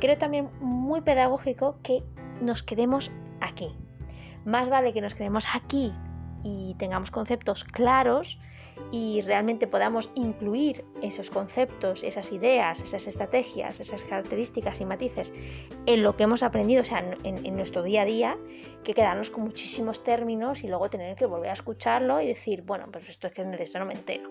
creo 0.00 0.18
también 0.18 0.50
muy 0.60 1.02
pedagógico 1.02 1.78
que 1.82 2.02
nos 2.40 2.62
quedemos 2.62 3.12
aquí. 3.40 3.76
Más 4.44 4.68
vale 4.68 4.92
que 4.92 5.00
nos 5.00 5.14
quedemos 5.14 5.46
aquí 5.54 5.92
y 6.42 6.74
tengamos 6.78 7.10
conceptos 7.10 7.64
claros 7.64 8.40
y 8.90 9.20
realmente 9.22 9.66
podamos 9.66 10.10
incluir 10.14 10.84
esos 11.02 11.30
conceptos, 11.30 12.02
esas 12.02 12.32
ideas, 12.32 12.82
esas 12.82 13.06
estrategias, 13.06 13.80
esas 13.80 14.04
características 14.04 14.80
y 14.80 14.84
matices 14.84 15.32
en 15.86 16.02
lo 16.02 16.16
que 16.16 16.24
hemos 16.24 16.42
aprendido, 16.42 16.82
o 16.82 16.84
sea, 16.84 17.04
en, 17.24 17.56
nuestro 17.56 17.82
día 17.82 18.02
a 18.02 18.04
día, 18.04 18.38
que 18.84 18.94
quedarnos 18.94 19.30
con 19.30 19.44
muchísimos 19.44 20.02
términos 20.02 20.64
y 20.64 20.68
luego 20.68 20.90
tener 20.90 21.16
que 21.16 21.26
volver 21.26 21.50
a 21.50 21.54
escucharlo 21.54 22.20
y 22.20 22.26
decir, 22.26 22.62
bueno, 22.62 22.86
pues 22.90 23.08
esto 23.08 23.26
es 23.26 23.32
que 23.32 23.44
de 23.44 23.70
no 23.78 23.84
me 23.84 23.94
entero. 23.94 24.30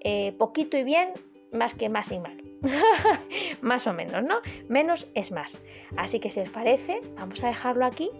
Eh, 0.00 0.34
poquito 0.38 0.76
y 0.76 0.84
bien, 0.84 1.12
más 1.52 1.74
que 1.74 1.88
más 1.88 2.10
y 2.12 2.18
mal. 2.18 2.42
más 3.60 3.86
o 3.86 3.92
menos, 3.92 4.22
¿no? 4.22 4.40
Menos 4.68 5.08
es 5.14 5.32
más. 5.32 5.58
Así 5.96 6.20
que 6.20 6.30
si 6.30 6.40
os 6.40 6.50
parece, 6.50 7.00
vamos 7.16 7.42
a 7.44 7.48
dejarlo 7.48 7.86
aquí. 7.86 8.10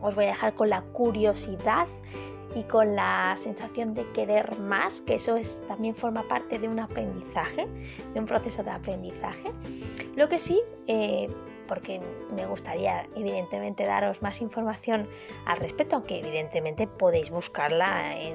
Os 0.00 0.14
voy 0.14 0.24
a 0.24 0.28
dejar 0.28 0.54
con 0.54 0.68
la 0.68 0.82
curiosidad 0.82 1.88
y 2.54 2.62
con 2.64 2.94
la 2.94 3.34
sensación 3.36 3.94
de 3.94 4.10
querer 4.12 4.58
más, 4.58 5.00
que 5.00 5.14
eso 5.14 5.36
es, 5.36 5.60
también 5.68 5.94
forma 5.94 6.22
parte 6.22 6.58
de 6.58 6.68
un 6.68 6.78
aprendizaje, 6.78 7.66
de 8.12 8.20
un 8.20 8.26
proceso 8.26 8.62
de 8.62 8.70
aprendizaje. 8.70 9.50
Lo 10.14 10.28
que 10.28 10.38
sí, 10.38 10.60
eh, 10.86 11.28
porque 11.66 12.00
me 12.34 12.46
gustaría 12.46 13.06
evidentemente 13.16 13.84
daros 13.84 14.22
más 14.22 14.40
información 14.40 15.08
al 15.46 15.58
respecto, 15.58 15.96
aunque 15.96 16.20
evidentemente 16.20 16.86
podéis 16.86 17.30
buscarla 17.30 18.14
en, 18.20 18.34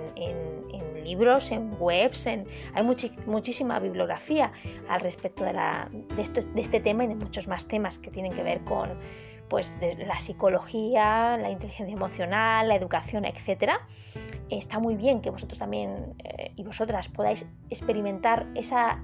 libros, 1.03 1.49
en 1.49 1.75
webs, 1.79 2.27
en, 2.27 2.45
hay 2.75 2.83
muchísima 3.25 3.79
bibliografía 3.79 4.51
al 4.87 4.99
respecto 4.99 5.43
de, 5.43 5.53
de, 5.53 6.61
este 6.61 6.79
tema 6.81 7.05
y 7.05 7.07
de 7.07 7.15
muchos 7.15 7.47
más 7.47 7.67
temas 7.67 7.97
que 7.97 8.11
tienen 8.11 8.31
que 8.31 8.43
ver 8.43 8.63
con 8.63 8.91
pues, 9.49 9.75
la 9.97 10.19
psicología, 10.19 11.37
la 11.37 11.49
inteligencia 11.49 11.93
emocional, 11.93 12.67
la 12.67 12.75
educación, 12.75 13.25
etc. 13.25 13.73
Está 14.49 14.79
muy 14.79 14.95
bien 14.95 15.21
que 15.21 15.29
vosotros 15.29 15.59
también 15.59 16.15
eh, 16.23 16.51
y 16.55 16.63
vosotras 16.63 17.09
podáis 17.09 17.49
experimentar 17.69 18.47
esa, 18.55 19.03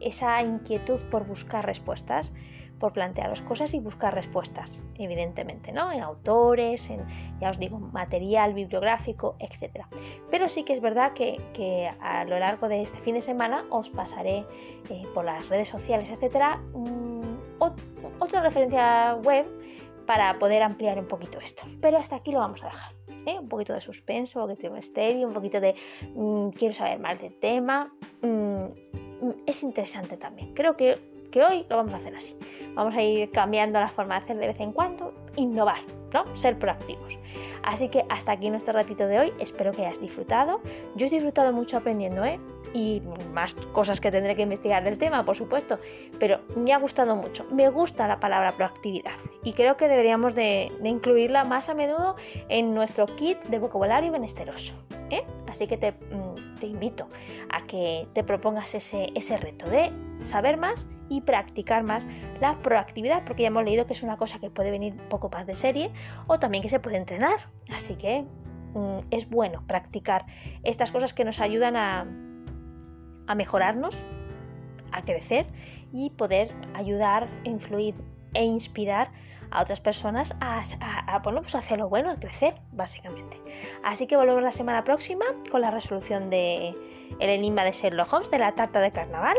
esa 0.00 0.42
inquietud 0.42 1.00
por 1.10 1.26
buscar 1.26 1.64
respuestas 1.64 2.32
por 2.78 2.92
plantearos 2.92 3.42
cosas 3.42 3.74
y 3.74 3.80
buscar 3.80 4.14
respuestas, 4.14 4.80
evidentemente, 4.96 5.72
¿no? 5.72 5.90
En 5.92 6.02
autores, 6.02 6.90
en, 6.90 7.04
ya 7.40 7.50
os 7.50 7.58
digo, 7.58 7.78
material 7.78 8.54
bibliográfico, 8.54 9.36
etc. 9.40 9.84
Pero 10.30 10.48
sí 10.48 10.64
que 10.64 10.72
es 10.72 10.80
verdad 10.80 11.12
que, 11.12 11.90
a 12.00 12.24
lo 12.24 12.38
largo 12.38 12.68
de 12.68 12.82
este 12.82 12.98
fin 12.98 13.14
de 13.14 13.22
semana 13.22 13.64
os 13.70 13.90
pasaré 13.90 14.46
eh, 14.90 15.02
por 15.14 15.24
las 15.24 15.48
redes 15.48 15.68
sociales, 15.68 16.10
etc. 16.10 16.58
Mm, 17.60 18.22
otra 18.22 18.42
referencia 18.42 19.14
web 19.22 19.46
para 20.06 20.38
poder 20.38 20.62
ampliar 20.62 20.98
un 20.98 21.06
poquito 21.06 21.38
esto. 21.38 21.64
Pero 21.80 21.98
hasta 21.98 22.16
aquí 22.16 22.32
lo 22.32 22.38
vamos 22.38 22.62
a 22.62 22.66
dejar. 22.66 22.92
¿eh? 23.26 23.38
Un 23.38 23.48
poquito 23.48 23.74
de 23.74 23.80
suspenso, 23.80 24.40
un 24.40 24.48
poquito 24.48 24.68
de 24.68 24.74
misterio, 24.74 25.26
un 25.26 25.34
poquito 25.34 25.60
de 25.60 25.74
mm, 26.14 26.50
quiero 26.50 26.74
saber 26.74 26.98
más 26.98 27.20
del 27.20 27.38
tema. 27.38 27.92
Mm, 28.22 28.64
es 29.46 29.62
interesante 29.62 30.16
también. 30.16 30.54
Creo 30.54 30.76
que 30.76 31.18
que 31.30 31.42
hoy 31.42 31.66
lo 31.68 31.76
vamos 31.76 31.94
a 31.94 31.96
hacer 31.98 32.14
así. 32.14 32.36
Vamos 32.74 32.94
a 32.94 33.02
ir 33.02 33.30
cambiando 33.30 33.78
la 33.78 33.88
forma 33.88 34.18
de 34.18 34.24
hacer 34.24 34.38
de 34.38 34.46
vez 34.46 34.60
en 34.60 34.72
cuando, 34.72 35.12
innovar, 35.36 35.80
¿no? 36.12 36.24
Ser 36.36 36.58
proactivos. 36.58 37.18
Así 37.62 37.88
que 37.88 38.04
hasta 38.08 38.32
aquí 38.32 38.50
nuestro 38.50 38.72
ratito 38.72 39.06
de 39.06 39.18
hoy. 39.18 39.32
Espero 39.38 39.72
que 39.72 39.82
hayas 39.84 40.00
disfrutado. 40.00 40.60
Yo 40.94 41.06
he 41.06 41.10
disfrutado 41.10 41.52
mucho 41.52 41.76
aprendiendo, 41.76 42.24
¿eh? 42.24 42.40
Y 42.74 43.02
más 43.32 43.54
cosas 43.72 44.00
que 44.00 44.10
tendré 44.10 44.36
que 44.36 44.42
investigar 44.42 44.84
del 44.84 44.98
tema, 44.98 45.24
por 45.24 45.36
supuesto. 45.36 45.78
Pero 46.18 46.40
me 46.56 46.72
ha 46.72 46.78
gustado 46.78 47.16
mucho. 47.16 47.46
Me 47.50 47.68
gusta 47.68 48.06
la 48.08 48.20
palabra 48.20 48.52
proactividad. 48.52 49.12
Y 49.42 49.52
creo 49.52 49.76
que 49.76 49.88
deberíamos 49.88 50.34
de, 50.34 50.70
incluirla 50.82 51.44
más 51.44 51.68
a 51.68 51.74
menudo 51.74 52.16
en 52.48 52.74
nuestro 52.74 53.06
kit 53.06 53.42
de 53.44 53.58
vocabulario 53.58 54.12
benesteroso. 54.12 54.74
¿eh? 55.10 55.24
Así 55.48 55.66
que 55.66 55.76
te, 55.76 55.92
mm, 55.92 56.58
te, 56.60 56.66
invito 56.66 57.08
a 57.50 57.66
que 57.66 58.06
te 58.12 58.24
propongas 58.24 58.74
ese, 58.74 59.10
ese 59.14 59.36
reto 59.36 59.68
de 59.68 59.92
saber 60.22 60.56
más 60.56 60.88
y 61.08 61.20
practicar 61.22 61.82
más 61.82 62.06
la 62.40 62.60
proactividad, 62.62 63.24
porque 63.24 63.42
ya 63.42 63.48
hemos 63.48 63.64
leído 63.64 63.86
que 63.86 63.92
es 63.92 64.02
una 64.02 64.16
cosa 64.16 64.38
que 64.38 64.50
puede 64.50 64.70
venir 64.70 64.96
poco 65.08 65.30
más 65.30 65.46
de 65.46 65.54
serie 65.54 65.90
o 66.26 66.38
también 66.38 66.62
que 66.62 66.68
se 66.68 66.80
puede 66.80 66.96
entrenar. 66.96 67.50
Así 67.70 67.96
que 67.96 68.24
mm, 68.74 68.98
es 69.10 69.28
bueno 69.28 69.64
practicar 69.66 70.26
estas 70.62 70.90
cosas 70.90 71.14
que 71.14 71.24
nos 71.24 71.40
ayudan 71.40 71.76
a, 71.76 72.06
a 73.28 73.34
mejorarnos, 73.34 74.04
a 74.90 75.02
crecer 75.02 75.46
y 75.92 76.10
poder 76.10 76.52
ayudar, 76.74 77.28
influir 77.44 77.94
e 78.34 78.44
inspirar 78.44 79.10
a 79.50 79.62
otras 79.62 79.80
personas 79.80 80.34
a, 80.40 80.62
a, 81.06 81.22
pues 81.22 81.54
hacer 81.54 81.78
lo 81.78 81.88
bueno, 81.88 82.10
a 82.10 82.16
crecer, 82.16 82.60
básicamente. 82.72 83.40
Así 83.82 84.06
que 84.06 84.16
volvemos 84.16 84.42
la 84.42 84.52
semana 84.52 84.84
próxima 84.84 85.24
con 85.50 85.60
la 85.60 85.70
resolución 85.70 86.30
de 86.30 86.74
el 87.20 87.30
enigma 87.30 87.64
de 87.64 87.72
Sherlock 87.72 88.12
Holmes 88.12 88.30
de 88.30 88.38
la 88.38 88.54
tarta 88.54 88.80
de 88.80 88.92
carnaval 88.92 89.36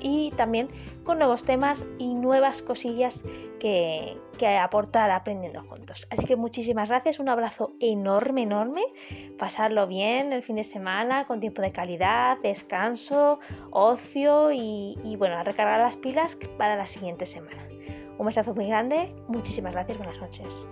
y 0.00 0.32
también 0.36 0.68
con 1.04 1.18
nuevos 1.18 1.44
temas 1.44 1.86
y 1.98 2.14
nuevas 2.14 2.62
cosillas 2.62 3.24
que, 3.58 4.16
que 4.38 4.56
aportar 4.56 5.10
aprendiendo 5.10 5.62
juntos. 5.62 6.06
Así 6.10 6.26
que 6.26 6.36
muchísimas 6.36 6.88
gracias, 6.88 7.20
un 7.20 7.28
abrazo 7.28 7.72
enorme, 7.80 8.42
enorme, 8.42 8.82
pasarlo 9.38 9.86
bien 9.86 10.32
el 10.32 10.42
fin 10.42 10.56
de 10.56 10.64
semana 10.64 11.26
con 11.26 11.40
tiempo 11.40 11.62
de 11.62 11.72
calidad, 11.72 12.38
descanso, 12.42 13.38
ocio 13.70 14.52
y, 14.52 14.98
y 15.04 15.16
bueno, 15.16 15.42
recargar 15.44 15.80
las 15.80 15.96
pilas 15.96 16.36
para 16.58 16.76
la 16.76 16.86
siguiente 16.86 17.26
semana. 17.26 17.66
Un 18.18 18.26
besazo 18.26 18.54
muy 18.54 18.66
grande, 18.66 19.14
muchísimas 19.28 19.72
gracias, 19.72 19.98
buenas 19.98 20.18
noches. 20.18 20.66